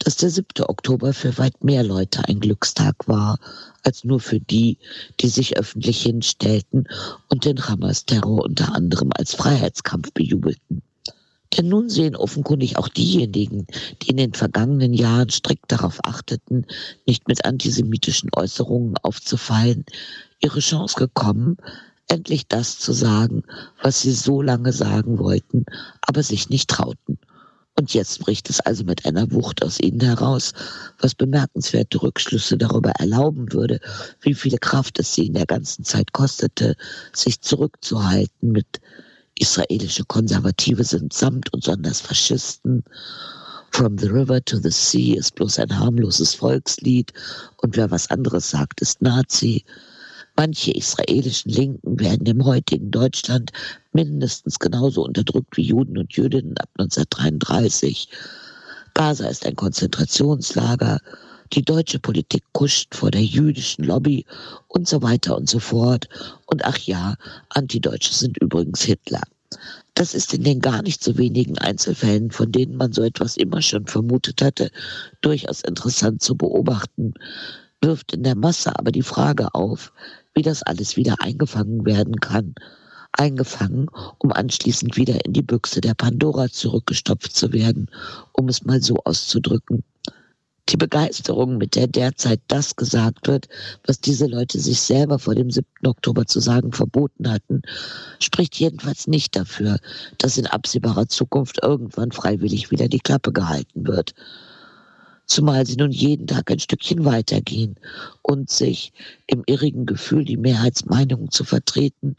dass 0.00 0.16
der 0.16 0.30
7. 0.30 0.64
Oktober 0.66 1.12
für 1.12 1.36
weit 1.38 1.62
mehr 1.62 1.84
Leute 1.84 2.26
ein 2.26 2.40
Glückstag 2.40 3.06
war, 3.06 3.38
als 3.82 4.02
nur 4.02 4.18
für 4.18 4.40
die, 4.40 4.78
die 5.20 5.28
sich 5.28 5.56
öffentlich 5.56 6.02
hinstellten 6.02 6.88
und 7.28 7.44
den 7.44 7.68
Hamas-Terror 7.68 8.44
unter 8.44 8.74
anderem 8.74 9.10
als 9.14 9.34
Freiheitskampf 9.34 10.12
bejubelten. 10.12 10.82
Denn 11.56 11.68
nun 11.68 11.90
sehen 11.90 12.16
offenkundig 12.16 12.76
auch 12.78 12.88
diejenigen, 12.88 13.66
die 14.02 14.10
in 14.10 14.16
den 14.16 14.34
vergangenen 14.34 14.94
Jahren 14.94 15.28
strikt 15.28 15.70
darauf 15.70 15.98
achteten, 16.04 16.64
nicht 17.06 17.28
mit 17.28 17.44
antisemitischen 17.44 18.30
Äußerungen 18.34 18.96
aufzufallen, 19.02 19.84
ihre 20.40 20.60
Chance 20.60 20.94
gekommen, 20.96 21.56
endlich 22.08 22.46
das 22.48 22.78
zu 22.78 22.92
sagen, 22.92 23.42
was 23.82 24.00
sie 24.00 24.12
so 24.12 24.42
lange 24.42 24.72
sagen 24.72 25.18
wollten, 25.18 25.66
aber 26.02 26.22
sich 26.22 26.48
nicht 26.50 26.70
trauten. 26.70 27.18
Und 27.80 27.94
jetzt 27.94 28.18
bricht 28.18 28.50
es 28.50 28.60
also 28.60 28.84
mit 28.84 29.06
einer 29.06 29.32
Wucht 29.32 29.64
aus 29.64 29.80
ihnen 29.80 30.02
heraus, 30.02 30.52
was 30.98 31.14
bemerkenswerte 31.14 32.02
Rückschlüsse 32.02 32.58
darüber 32.58 32.90
erlauben 32.90 33.54
würde, 33.54 33.80
wie 34.20 34.34
viel 34.34 34.58
Kraft 34.58 34.98
es 34.98 35.14
sie 35.14 35.28
in 35.28 35.32
der 35.32 35.46
ganzen 35.46 35.82
Zeit 35.86 36.12
kostete, 36.12 36.76
sich 37.14 37.40
zurückzuhalten 37.40 38.52
mit 38.52 38.82
israelische 39.34 40.04
Konservative 40.04 40.84
sind 40.84 41.14
samt 41.14 41.54
und 41.54 41.64
sonders 41.64 42.02
Faschisten. 42.02 42.84
From 43.70 43.96
the 43.96 44.08
River 44.08 44.44
to 44.44 44.58
the 44.58 44.70
Sea 44.70 45.16
ist 45.16 45.36
bloß 45.36 45.58
ein 45.60 45.78
harmloses 45.78 46.34
Volkslied 46.34 47.14
und 47.62 47.78
wer 47.78 47.90
was 47.90 48.10
anderes 48.10 48.50
sagt, 48.50 48.82
ist 48.82 49.00
Nazi. 49.00 49.64
Manche 50.42 50.70
israelischen 50.70 51.52
Linken 51.52 52.00
werden 52.00 52.24
im 52.24 52.46
heutigen 52.46 52.90
Deutschland 52.90 53.52
mindestens 53.92 54.58
genauso 54.58 55.04
unterdrückt 55.04 55.54
wie 55.58 55.64
Juden 55.64 55.98
und 55.98 56.14
Jüdinnen 56.14 56.56
ab 56.56 56.70
1933. 56.78 58.08
Gaza 58.94 59.28
ist 59.28 59.44
ein 59.44 59.54
Konzentrationslager. 59.54 61.00
Die 61.52 61.60
deutsche 61.60 61.98
Politik 61.98 62.42
kuscht 62.52 62.94
vor 62.94 63.10
der 63.10 63.22
jüdischen 63.22 63.84
Lobby 63.84 64.24
und 64.68 64.88
so 64.88 65.02
weiter 65.02 65.36
und 65.36 65.46
so 65.46 65.58
fort. 65.58 66.08
Und 66.46 66.64
ach 66.64 66.78
ja, 66.78 67.16
Antideutsche 67.50 68.14
sind 68.14 68.38
übrigens 68.38 68.80
Hitler. 68.80 69.20
Das 69.92 70.14
ist 70.14 70.32
in 70.32 70.42
den 70.42 70.60
gar 70.60 70.80
nicht 70.80 71.04
so 71.04 71.18
wenigen 71.18 71.58
Einzelfällen, 71.58 72.30
von 72.30 72.50
denen 72.50 72.76
man 72.76 72.94
so 72.94 73.02
etwas 73.02 73.36
immer 73.36 73.60
schon 73.60 73.86
vermutet 73.86 74.40
hatte, 74.40 74.70
durchaus 75.20 75.60
interessant 75.60 76.22
zu 76.22 76.34
beobachten, 76.34 77.12
wirft 77.82 78.14
in 78.14 78.22
der 78.22 78.36
Masse 78.36 78.78
aber 78.78 78.90
die 78.90 79.02
Frage 79.02 79.54
auf, 79.54 79.92
wie 80.34 80.42
das 80.42 80.62
alles 80.62 80.96
wieder 80.96 81.16
eingefangen 81.20 81.84
werden 81.84 82.20
kann. 82.20 82.54
Eingefangen, 83.12 83.88
um 84.18 84.32
anschließend 84.32 84.96
wieder 84.96 85.24
in 85.24 85.32
die 85.32 85.42
Büchse 85.42 85.80
der 85.80 85.94
Pandora 85.94 86.48
zurückgestopft 86.48 87.34
zu 87.34 87.52
werden, 87.52 87.90
um 88.32 88.48
es 88.48 88.64
mal 88.64 88.80
so 88.80 88.96
auszudrücken. 89.04 89.82
Die 90.68 90.76
Begeisterung, 90.76 91.58
mit 91.58 91.74
der 91.74 91.88
derzeit 91.88 92.40
das 92.46 92.76
gesagt 92.76 93.26
wird, 93.26 93.48
was 93.84 94.00
diese 94.00 94.26
Leute 94.26 94.60
sich 94.60 94.80
selber 94.80 95.18
vor 95.18 95.34
dem 95.34 95.50
7. 95.50 95.66
Oktober 95.84 96.26
zu 96.26 96.38
sagen 96.38 96.72
verboten 96.72 97.28
hatten, 97.28 97.62
spricht 98.20 98.54
jedenfalls 98.54 99.08
nicht 99.08 99.34
dafür, 99.34 99.78
dass 100.18 100.38
in 100.38 100.46
absehbarer 100.46 101.08
Zukunft 101.08 101.58
irgendwann 101.60 102.12
freiwillig 102.12 102.70
wieder 102.70 102.86
die 102.86 103.00
Klappe 103.00 103.32
gehalten 103.32 103.88
wird 103.88 104.14
zumal 105.30 105.64
sie 105.66 105.76
nun 105.76 105.92
jeden 105.92 106.26
Tag 106.26 106.50
ein 106.50 106.58
Stückchen 106.58 107.04
weitergehen 107.04 107.76
und 108.22 108.50
sich 108.50 108.92
im 109.26 109.44
irrigen 109.46 109.86
Gefühl, 109.86 110.24
die 110.24 110.36
Mehrheitsmeinung 110.36 111.30
zu 111.30 111.44
vertreten, 111.44 112.16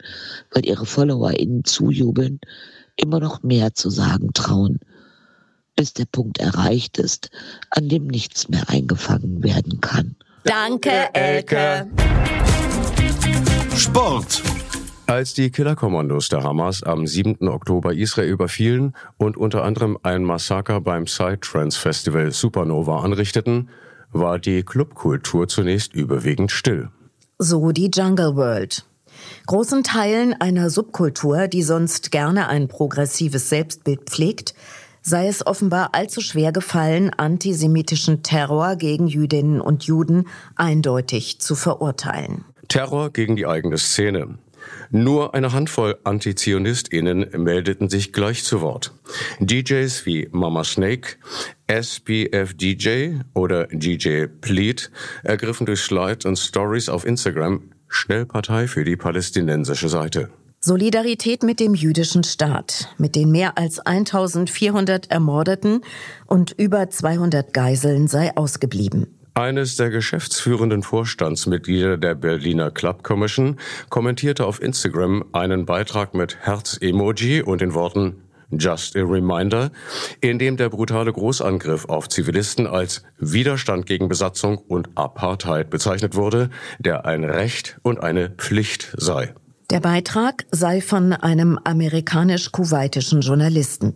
weil 0.50 0.66
ihre 0.66 0.86
Follower 0.86 1.38
ihnen 1.38 1.64
zujubeln, 1.64 2.40
immer 2.96 3.20
noch 3.20 3.42
mehr 3.42 3.74
zu 3.74 3.90
sagen 3.90 4.32
trauen, 4.32 4.80
bis 5.76 5.92
der 5.92 6.06
Punkt 6.06 6.38
erreicht 6.38 6.98
ist, 6.98 7.30
an 7.70 7.88
dem 7.88 8.06
nichts 8.06 8.48
mehr 8.48 8.68
eingefangen 8.68 9.42
werden 9.42 9.80
kann. 9.80 10.16
Danke, 10.44 11.08
Elke. 11.14 11.86
Sport. 13.76 14.42
Als 15.12 15.34
die 15.34 15.50
Killerkommandos 15.50 16.30
der 16.30 16.42
Hamas 16.42 16.82
am 16.82 17.06
7. 17.06 17.46
Oktober 17.46 17.92
Israel 17.92 18.30
überfielen 18.30 18.94
und 19.18 19.36
unter 19.36 19.62
anderem 19.62 19.98
ein 20.02 20.24
Massaker 20.24 20.80
beim 20.80 21.04
Psytrance 21.04 21.78
Festival 21.78 22.32
Supernova 22.32 23.02
anrichteten, 23.02 23.68
war 24.10 24.38
die 24.38 24.62
Clubkultur 24.62 25.48
zunächst 25.48 25.92
überwiegend 25.92 26.50
still. 26.50 26.88
So 27.38 27.72
die 27.72 27.90
Jungle 27.92 28.36
World. 28.36 28.86
Großen 29.46 29.82
Teilen 29.84 30.32
einer 30.40 30.70
Subkultur, 30.70 31.46
die 31.46 31.62
sonst 31.62 32.10
gerne 32.10 32.48
ein 32.48 32.68
progressives 32.68 33.50
Selbstbild 33.50 34.08
pflegt, 34.08 34.54
sei 35.02 35.28
es 35.28 35.46
offenbar 35.46 35.90
allzu 35.92 36.22
schwer 36.22 36.52
gefallen, 36.52 37.10
antisemitischen 37.10 38.22
Terror 38.22 38.76
gegen 38.76 39.08
Jüdinnen 39.08 39.60
und 39.60 39.84
Juden 39.84 40.26
eindeutig 40.56 41.38
zu 41.38 41.54
verurteilen. 41.54 42.46
Terror 42.68 43.10
gegen 43.10 43.36
die 43.36 43.46
eigene 43.46 43.76
Szene. 43.76 44.38
Nur 44.90 45.34
eine 45.34 45.52
Handvoll 45.52 45.98
AntizionistInnen 46.04 47.30
meldeten 47.36 47.88
sich 47.88 48.12
gleich 48.12 48.44
zu 48.44 48.60
Wort. 48.60 48.92
DJs 49.40 50.04
wie 50.06 50.28
Mama 50.32 50.64
Snake, 50.64 51.16
SPF 51.66 52.54
DJ 52.54 53.20
oder 53.34 53.66
DJ 53.68 54.26
Pleat 54.26 54.90
ergriffen 55.22 55.66
durch 55.66 55.80
Slides 55.80 56.26
und 56.26 56.38
Stories 56.38 56.88
auf 56.88 57.06
Instagram 57.06 57.62
schnell 57.88 58.26
Partei 58.26 58.66
für 58.68 58.84
die 58.84 58.96
palästinensische 58.96 59.88
Seite. 59.88 60.30
Solidarität 60.60 61.42
mit 61.42 61.58
dem 61.58 61.74
jüdischen 61.74 62.22
Staat, 62.22 62.94
mit 62.96 63.16
den 63.16 63.32
mehr 63.32 63.58
als 63.58 63.80
1400 63.80 65.10
Ermordeten 65.10 65.80
und 66.26 66.52
über 66.52 66.88
200 66.88 67.52
Geiseln 67.52 68.06
sei 68.06 68.36
ausgeblieben. 68.36 69.08
Eines 69.34 69.76
der 69.76 69.88
geschäftsführenden 69.88 70.82
Vorstandsmitglieder 70.82 71.96
der 71.96 72.14
Berliner 72.14 72.70
Club 72.70 73.02
Commission 73.02 73.58
kommentierte 73.88 74.44
auf 74.44 74.60
Instagram 74.60 75.24
einen 75.32 75.64
Beitrag 75.64 76.12
mit 76.12 76.36
Herz-Emoji 76.40 77.40
und 77.40 77.62
den 77.62 77.72
Worten 77.72 78.22
Just 78.50 78.94
a 78.94 79.00
Reminder, 79.00 79.70
in 80.20 80.38
dem 80.38 80.58
der 80.58 80.68
brutale 80.68 81.10
Großangriff 81.10 81.86
auf 81.86 82.10
Zivilisten 82.10 82.66
als 82.66 83.04
Widerstand 83.18 83.86
gegen 83.86 84.08
Besatzung 84.08 84.58
und 84.58 84.90
Apartheid 84.96 85.70
bezeichnet 85.70 86.14
wurde, 86.14 86.50
der 86.78 87.06
ein 87.06 87.24
Recht 87.24 87.78
und 87.82 88.02
eine 88.02 88.28
Pflicht 88.28 88.94
sei. 88.98 89.32
Der 89.70 89.80
Beitrag 89.80 90.44
sei 90.50 90.80
von 90.80 91.12
einem 91.12 91.58
amerikanisch-kuwaitischen 91.64 93.20
Journalisten. 93.22 93.94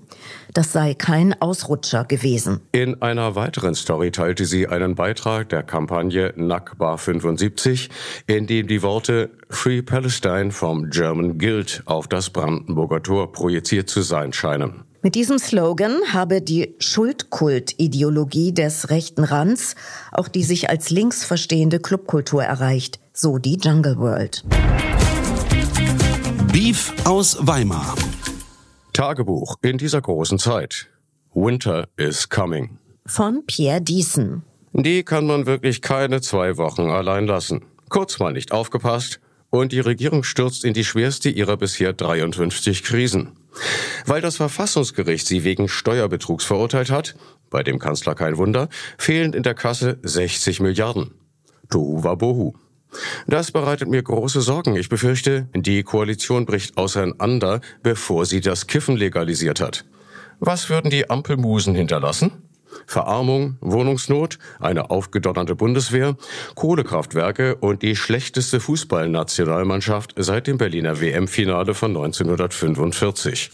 Das 0.55 0.72
sei 0.72 0.94
kein 0.94 1.40
Ausrutscher 1.40 2.05
gewesen. 2.05 2.61
In 2.72 3.02
einer 3.02 3.35
weiteren 3.35 3.74
Story 3.74 4.11
teilte 4.11 4.46
sie 4.46 4.68
einen 4.68 4.94
Beitrag 4.94 5.50
der 5.50 5.62
Kampagne 5.62 6.33
Nakba 6.37 6.96
75, 6.96 7.90
in 8.26 8.46
dem 8.46 8.66
die 8.66 8.83
Worte 8.83 9.31
Free 9.50 9.83
Palestine 9.83 10.50
from 10.50 10.88
German 10.88 11.38
Guild 11.38 11.83
auf 11.85 12.09
das 12.09 12.31
Brandenburger 12.31 13.02
Tor 13.02 13.33
projiziert 13.33 13.90
zu 13.90 14.02
sein 14.02 14.33
scheinen. 14.33 14.85
Mit 15.02 15.14
diesem 15.14 15.38
Slogan 15.38 16.00
habe 16.12 16.42
die 16.42 16.74
Schuldkult-Ideologie 16.79 18.52
des 18.52 18.90
rechten 18.90 19.22
Rands 19.22 19.76
auch 20.11 20.26
die 20.26 20.42
sich 20.42 20.68
als 20.68 20.90
links 20.90 21.24
verstehende 21.24 21.79
Clubkultur 21.79 22.42
erreicht, 22.42 22.98
so 23.12 23.38
die 23.38 23.57
Jungle 23.57 23.98
World. 23.98 24.42
Beef 26.57 26.90
aus 27.05 27.37
Weimar. 27.38 27.95
Tagebuch 28.95 29.57
in 29.61 29.77
dieser 29.77 30.01
großen 30.01 30.38
Zeit. 30.38 30.88
Winter 31.35 31.87
is 31.99 32.31
coming. 32.31 32.79
Von 33.05 33.45
Pierre 33.47 33.83
Diesen. 33.83 34.42
Die 34.73 35.03
kann 35.03 35.27
man 35.27 35.45
wirklich 35.45 35.83
keine 35.83 36.23
zwei 36.23 36.57
Wochen 36.57 36.88
allein 36.88 37.27
lassen. 37.27 37.66
Kurz 37.90 38.19
mal 38.21 38.33
nicht 38.33 38.53
aufgepasst 38.53 39.21
und 39.51 39.71
die 39.71 39.81
Regierung 39.81 40.25
stürzt 40.25 40.64
in 40.64 40.73
die 40.73 40.85
schwerste 40.85 41.29
ihrer 41.29 41.59
bisher 41.59 41.92
53 41.92 42.83
Krisen. 42.83 43.33
Weil 44.07 44.23
das 44.23 44.38
Verfassungsgericht 44.38 45.27
sie 45.27 45.45
wegen 45.45 45.69
Steuerbetrugs 45.69 46.47
verurteilt 46.47 46.90
hat, 46.90 47.16
bei 47.51 47.64
dem 47.64 47.79
Kanzler 47.79 48.14
kein 48.14 48.38
Wunder, 48.38 48.71
fehlen 48.97 49.35
in 49.35 49.42
der 49.42 49.53
Kasse 49.53 49.99
60 50.05 50.61
Milliarden. 50.61 51.11
Tohu 51.69 52.03
wabohu. 52.03 52.55
Das 53.26 53.50
bereitet 53.50 53.88
mir 53.88 54.02
große 54.02 54.40
Sorgen. 54.40 54.76
Ich 54.76 54.88
befürchte, 54.88 55.48
die 55.54 55.82
Koalition 55.82 56.46
bricht 56.46 56.76
auseinander, 56.76 57.61
bevor 57.82 58.26
sie 58.26 58.40
das 58.40 58.66
Kiffen 58.66 58.96
legalisiert 58.96 59.61
hat. 59.61 59.85
Was 60.38 60.68
würden 60.68 60.90
die 60.90 61.09
Ampelmusen 61.09 61.74
hinterlassen? 61.74 62.32
Verarmung, 62.87 63.56
Wohnungsnot, 63.61 64.38
eine 64.61 64.90
aufgedonnerte 64.90 65.54
Bundeswehr, 65.54 66.16
Kohlekraftwerke 66.54 67.56
und 67.56 67.82
die 67.82 67.96
schlechteste 67.96 68.61
Fußballnationalmannschaft 68.61 70.14
seit 70.16 70.46
dem 70.46 70.59
Berliner 70.59 71.00
WM-Finale 71.00 71.74
von 71.74 71.96
1945. 71.96 73.50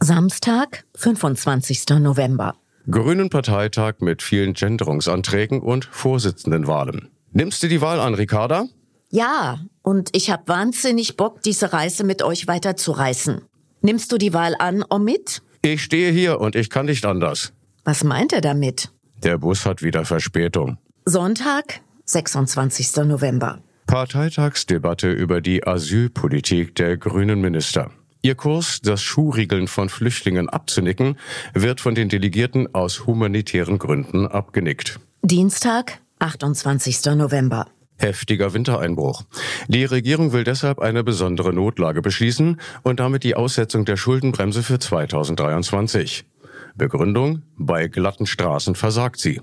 Samstag, 0.00 0.84
25. 0.96 1.84
November. 2.00 2.54
Grünen 2.90 3.30
Parteitag 3.30 3.94
mit 4.00 4.22
vielen 4.22 4.52
Genderungsanträgen 4.52 5.60
und 5.60 5.86
Vorsitzendenwahlen. 5.86 7.08
Nimmst 7.32 7.62
du 7.62 7.68
die 7.68 7.80
Wahl 7.80 8.00
an, 8.00 8.14
Ricarda? 8.14 8.66
Ja, 9.10 9.60
und 9.82 10.10
ich 10.16 10.30
habe 10.30 10.48
wahnsinnig 10.48 11.16
Bock, 11.16 11.42
diese 11.42 11.72
Reise 11.72 12.04
mit 12.04 12.22
euch 12.22 12.46
weiterzureißen. 12.48 13.42
Nimmst 13.82 14.10
du 14.10 14.18
die 14.18 14.34
Wahl 14.34 14.56
an, 14.58 14.84
Omid? 14.88 15.42
Ich 15.62 15.82
stehe 15.82 16.10
hier 16.12 16.40
und 16.40 16.56
ich 16.56 16.70
kann 16.70 16.86
nicht 16.86 17.04
anders. 17.04 17.52
Was 17.84 18.04
meint 18.04 18.32
er 18.32 18.40
damit? 18.40 18.90
Der 19.22 19.38
Bus 19.38 19.64
hat 19.64 19.82
wieder 19.82 20.04
Verspätung. 20.04 20.78
Sonntag, 21.04 21.80
26. 22.04 22.96
November. 23.04 23.60
Parteitagsdebatte 23.86 25.10
über 25.10 25.40
die 25.40 25.64
Asylpolitik 25.66 26.74
der 26.74 26.96
grünen 26.96 27.40
Minister. 27.40 27.90
Ihr 28.22 28.34
Kurs, 28.34 28.80
das 28.82 29.02
Schuhriegeln 29.02 29.68
von 29.68 29.88
Flüchtlingen 29.88 30.48
abzunicken, 30.48 31.16
wird 31.54 31.80
von 31.80 31.94
den 31.94 32.08
Delegierten 32.08 32.74
aus 32.74 33.06
humanitären 33.06 33.78
Gründen 33.78 34.26
abgenickt. 34.26 34.98
Dienstag, 35.22 36.00
28. 36.18 37.14
November. 37.14 37.66
Heftiger 37.98 38.52
Wintereinbruch. 38.52 39.22
Die 39.68 39.84
Regierung 39.84 40.32
will 40.32 40.44
deshalb 40.44 40.78
eine 40.78 41.02
besondere 41.02 41.52
Notlage 41.52 42.02
beschließen 42.02 42.60
und 42.82 43.00
damit 43.00 43.24
die 43.24 43.34
Aussetzung 43.34 43.84
der 43.84 43.96
Schuldenbremse 43.96 44.62
für 44.62 44.78
2023. 44.78 46.26
Begründung, 46.74 47.42
bei 47.56 47.88
glatten 47.88 48.26
Straßen 48.26 48.74
versagt 48.74 49.18
sie. 49.18 49.40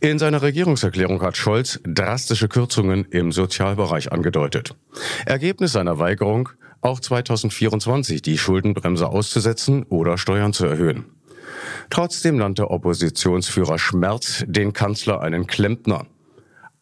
In 0.00 0.18
seiner 0.18 0.42
Regierungserklärung 0.42 1.22
hat 1.22 1.36
Scholz 1.36 1.80
drastische 1.84 2.48
Kürzungen 2.48 3.04
im 3.10 3.30
Sozialbereich 3.30 4.12
angedeutet. 4.12 4.74
Ergebnis 5.24 5.72
seiner 5.72 6.00
Weigerung, 6.00 6.48
auch 6.80 6.98
2024 6.98 8.22
die 8.22 8.38
Schuldenbremse 8.38 9.08
auszusetzen 9.08 9.84
oder 9.84 10.18
Steuern 10.18 10.52
zu 10.52 10.66
erhöhen. 10.66 11.06
Trotzdem 11.90 12.36
nannte 12.36 12.70
Oppositionsführer 12.70 13.78
Schmerz 13.78 14.44
den 14.46 14.72
Kanzler 14.72 15.20
einen 15.20 15.46
Klempner. 15.46 16.06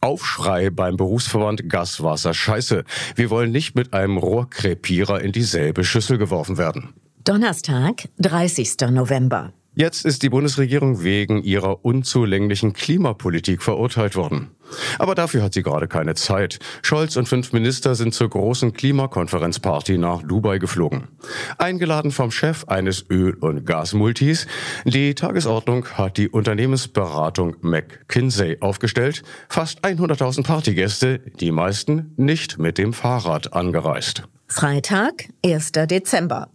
Aufschrei 0.01 0.70
beim 0.70 0.96
Berufsverband 0.96 1.68
Gas, 1.68 2.03
Wasser, 2.03 2.35
Scheiße. 2.35 2.85
Wir 3.14 3.31
wollen 3.31 3.53
nicht 3.53 3.77
mit 3.77 3.94
einem 3.94 4.16
Rohrkrepierer 4.18 5.20
in 5.20 5.31
dieselbe 5.31 5.85
Schüssel 5.85 6.18
geworfen 6.18 6.59
werden. 6.59 6.92
Donnerstag, 7.25 8.09
30. 8.18 8.90
November. 8.90 9.53
Jetzt 9.75 10.05
ist 10.05 10.23
die 10.23 10.29
Bundesregierung 10.29 11.03
wegen 11.03 11.43
ihrer 11.43 11.83
unzulänglichen 11.83 12.75
Klimapolitik 12.75 13.63
verurteilt 13.63 14.17
worden. 14.17 14.51
Aber 14.99 15.15
dafür 15.15 15.43
hat 15.43 15.55
sie 15.55 15.63
gerade 15.63 15.89
keine 15.89 16.15
Zeit. 16.15 16.59
Scholz 16.83 17.17
und 17.17 17.27
fünf 17.27 17.55
Minister 17.55 17.95
sind 17.95 18.13
zur 18.13 18.29
großen 18.29 18.75
Klimakonferenzparty 18.75 19.97
nach 19.97 20.23
Dubai 20.23 20.59
geflogen. 20.59 21.09
Eingeladen 21.57 22.11
vom 22.11 22.31
Chef 22.31 22.65
eines 22.69 23.09
Öl- 23.09 23.37
und 23.41 23.65
Gasmultis. 23.65 24.47
Die 24.85 25.15
Tagesordnung 25.15 25.87
hat 25.95 26.19
die 26.19 26.29
Unternehmensberatung 26.29 27.57
McKinsey 27.63 28.59
aufgestellt. 28.61 29.23
Fast 29.49 29.87
100.000 29.87 30.45
Partygäste, 30.45 31.21
die 31.41 31.51
meisten 31.51 32.13
nicht 32.19 32.59
mit 32.59 32.77
dem 32.77 32.93
Fahrrad 32.93 33.55
angereist. 33.55 34.25
Freitag, 34.49 35.29
1. 35.43 35.73
Dezember. 35.73 36.51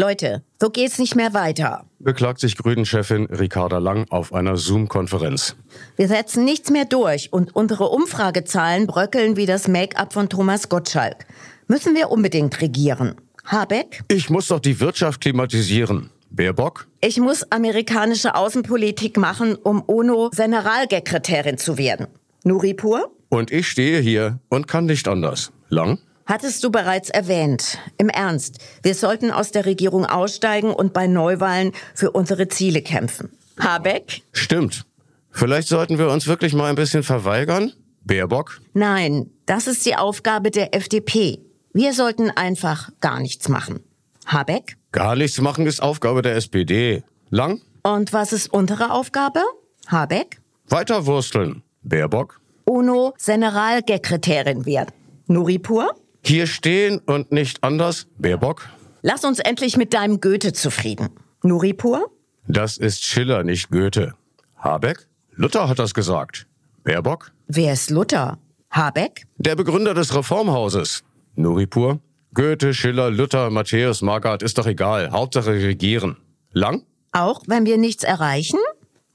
Leute, 0.00 0.44
so 0.60 0.70
geht's 0.70 1.00
nicht 1.00 1.16
mehr 1.16 1.34
weiter. 1.34 1.84
Beklagt 1.98 2.38
sich 2.38 2.56
Grünen-Chefin 2.56 3.26
Ricarda 3.26 3.78
Lang 3.78 4.06
auf 4.10 4.32
einer 4.32 4.56
Zoom-Konferenz. 4.56 5.56
Wir 5.96 6.06
setzen 6.06 6.44
nichts 6.44 6.70
mehr 6.70 6.84
durch 6.84 7.32
und 7.32 7.56
unsere 7.56 7.88
Umfragezahlen 7.88 8.86
bröckeln 8.86 9.36
wie 9.36 9.44
das 9.44 9.66
Make-up 9.66 10.12
von 10.12 10.28
Thomas 10.28 10.68
Gottschalk. 10.68 11.26
Müssen 11.66 11.96
wir 11.96 12.10
unbedingt 12.12 12.60
regieren. 12.60 13.16
Habeck? 13.44 14.04
Ich 14.06 14.30
muss 14.30 14.46
doch 14.46 14.60
die 14.60 14.78
Wirtschaft 14.78 15.20
klimatisieren. 15.20 16.10
Baerbock? 16.30 16.86
Ich 17.00 17.18
muss 17.18 17.50
amerikanische 17.50 18.36
Außenpolitik 18.36 19.16
machen, 19.16 19.56
um 19.56 19.82
UNO-Generalsekretärin 19.82 21.58
zu 21.58 21.76
werden. 21.76 22.06
Nuripur? 22.44 23.10
Und 23.30 23.50
ich 23.50 23.66
stehe 23.66 23.98
hier 23.98 24.38
und 24.48 24.68
kann 24.68 24.86
nicht 24.86 25.08
anders. 25.08 25.50
Lang? 25.70 25.98
Hattest 26.28 26.62
du 26.62 26.70
bereits 26.70 27.08
erwähnt. 27.08 27.78
Im 27.96 28.10
Ernst, 28.10 28.58
wir 28.82 28.94
sollten 28.94 29.30
aus 29.30 29.50
der 29.50 29.64
Regierung 29.64 30.04
aussteigen 30.04 30.74
und 30.74 30.92
bei 30.92 31.06
Neuwahlen 31.06 31.72
für 31.94 32.10
unsere 32.10 32.48
Ziele 32.48 32.82
kämpfen. 32.82 33.30
Habeck? 33.58 34.20
Stimmt. 34.32 34.84
Vielleicht 35.30 35.68
sollten 35.68 35.98
wir 35.98 36.10
uns 36.10 36.26
wirklich 36.26 36.52
mal 36.52 36.68
ein 36.68 36.74
bisschen 36.74 37.02
verweigern? 37.02 37.72
Baerbock? 38.04 38.60
Nein, 38.74 39.30
das 39.46 39.66
ist 39.66 39.86
die 39.86 39.96
Aufgabe 39.96 40.50
der 40.50 40.74
FDP. 40.74 41.38
Wir 41.72 41.94
sollten 41.94 42.28
einfach 42.28 42.90
gar 43.00 43.20
nichts 43.20 43.48
machen. 43.48 43.80
Habeck? 44.26 44.76
Gar 44.92 45.16
nichts 45.16 45.40
machen 45.40 45.66
ist 45.66 45.82
Aufgabe 45.82 46.20
der 46.20 46.36
SPD. 46.36 47.04
Lang? 47.30 47.62
Und 47.82 48.12
was 48.12 48.34
ist 48.34 48.52
unsere 48.52 48.92
Aufgabe? 48.92 49.40
Habeck? 49.86 50.42
Weiter 50.68 51.06
wursteln. 51.06 51.62
Baerbock? 51.82 52.38
UNO-Generalsekretärin 52.66 54.66
werden. 54.66 54.92
Nuripur? 55.26 55.94
Hier 56.22 56.46
stehen 56.46 56.98
und 56.98 57.32
nicht 57.32 57.62
anders. 57.62 58.06
Baerbock? 58.18 58.68
Lass 59.02 59.24
uns 59.24 59.38
endlich 59.38 59.76
mit 59.76 59.94
deinem 59.94 60.20
Goethe 60.20 60.52
zufrieden. 60.52 61.10
Nuripur? 61.42 62.10
Das 62.46 62.76
ist 62.76 63.04
Schiller, 63.04 63.44
nicht 63.44 63.70
Goethe. 63.70 64.14
Habeck? 64.56 65.06
Luther 65.32 65.68
hat 65.68 65.78
das 65.78 65.94
gesagt. 65.94 66.46
Baerbock? 66.82 67.30
Wer 67.46 67.72
ist 67.72 67.90
Luther? 67.90 68.38
Habeck? 68.70 69.26
Der 69.36 69.54
Begründer 69.54 69.94
des 69.94 70.14
Reformhauses. 70.14 71.04
Nuripur? 71.36 72.00
Goethe, 72.34 72.74
Schiller, 72.74 73.10
Luther, 73.10 73.50
Matthäus, 73.50 74.02
Margaret, 74.02 74.42
ist 74.42 74.58
doch 74.58 74.66
egal. 74.66 75.10
Hauptsache 75.10 75.52
regieren. 75.52 76.16
Lang? 76.52 76.82
Auch 77.12 77.42
wenn 77.46 77.64
wir 77.66 77.78
nichts 77.78 78.04
erreichen? 78.04 78.58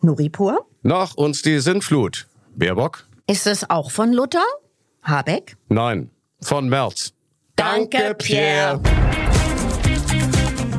Nuripur? 0.02 0.66
Nach 0.82 1.16
uns 1.16 1.42
die 1.42 1.60
Sintflut. 1.60 2.28
Baerbock? 2.56 3.06
Ist 3.28 3.48
es 3.48 3.70
auch 3.70 3.92
von 3.92 4.14
Luther? 4.14 4.44
Habeck? 5.04 5.58
Nein, 5.70 6.10
von 6.48 6.70
Merz. 6.70 7.14
Danke, 7.56 8.16
Pierre. 8.18 8.80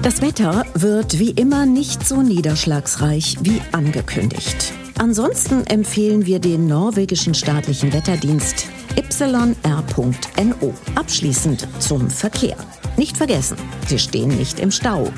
Das 0.02 0.20
Wetter 0.20 0.64
wird 0.74 1.18
wie 1.18 1.30
immer 1.30 1.64
nicht 1.64 2.06
so 2.06 2.20
niederschlagsreich 2.20 3.38
wie 3.40 3.60
angekündigt. 3.72 4.72
Ansonsten 4.98 5.66
empfehlen 5.66 6.26
wir 6.26 6.38
den 6.38 6.66
norwegischen 6.66 7.34
staatlichen 7.34 7.92
Wetterdienst 7.92 8.68
yr.no. 8.96 10.74
Abschließend 10.94 11.68
zum 11.78 12.10
Verkehr. 12.10 12.56
Nicht 12.96 13.16
vergessen, 13.16 13.56
Sie 13.86 13.98
stehen 13.98 14.36
nicht 14.36 14.60
im 14.60 14.70
Stau. 14.70 15.10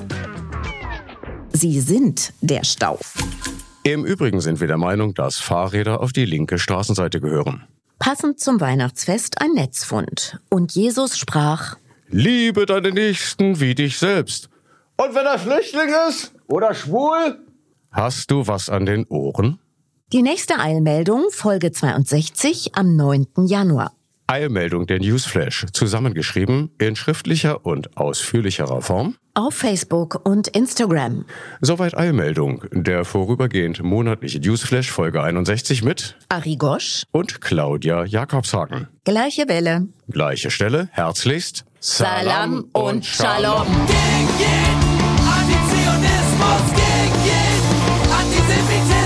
Sie 1.52 1.80
sind 1.80 2.32
der 2.40 2.64
Stau. 2.64 2.98
Im 3.82 4.04
Übrigen 4.04 4.40
sind 4.40 4.61
wir 4.61 4.66
der 4.66 4.78
Meinung, 4.78 5.14
dass 5.14 5.38
Fahrräder 5.38 6.00
auf 6.00 6.12
die 6.12 6.24
linke 6.24 6.59
Straßenseite 6.59 7.20
gehören. 7.20 7.64
Passend 7.98 8.40
zum 8.40 8.61
Weihnachtsfest 8.61 9.40
ein 9.40 9.52
Netzfund. 9.52 10.38
Und 10.50 10.72
Jesus 10.72 11.18
sprach, 11.18 11.76
Liebe 12.09 12.66
deine 12.66 12.92
Nächsten 12.92 13.59
wie 13.61 13.74
dich 13.74 13.98
selbst. 13.98 14.48
Und 14.96 15.14
wenn 15.14 15.26
er 15.26 15.38
Flüchtling 15.38 15.90
ist 16.09 16.32
oder 16.46 16.72
schwul, 16.74 17.38
hast 17.90 18.30
du 18.30 18.46
was 18.46 18.70
an 18.70 18.87
den 18.87 19.06
Ohren? 19.06 19.59
Die 20.12 20.22
nächste 20.22 20.59
Eilmeldung, 20.59 21.24
Folge 21.30 21.72
62 21.72 22.76
am 22.76 22.94
9. 22.94 23.26
Januar. 23.46 23.92
Eilmeldung 24.28 24.86
der 24.86 24.98
Newsflash, 24.98 25.66
zusammengeschrieben 25.72 26.70
in 26.78 26.96
schriftlicher 26.96 27.64
und 27.64 27.96
ausführlicherer 27.96 28.82
Form. 28.82 29.14
Auf 29.34 29.54
Facebook 29.54 30.20
und 30.24 30.48
Instagram. 30.48 31.26
Soweit 31.60 31.96
Eilmeldung, 31.96 32.64
der 32.72 33.04
vorübergehend 33.04 33.82
monatliche 33.82 34.40
Newsflash 34.40 34.90
Folge 34.90 35.22
61 35.22 35.84
mit 35.84 36.16
Ari 36.28 36.56
Gosch 36.56 37.04
und 37.12 37.40
Claudia 37.40 38.04
Jakobshagen. 38.04 38.88
Gleiche 39.04 39.46
Welle. 39.48 39.86
Gleiche 40.10 40.50
Stelle, 40.50 40.88
herzlichst. 40.90 41.64
Salam 41.78 42.64
und 42.72 43.04
Shalom. 43.04 43.66
Gegen 43.86 44.28
jeden 44.38 44.96
Antizionismus, 45.22 46.64
gegen 46.74 47.06
Antisemitismus, 48.10 49.05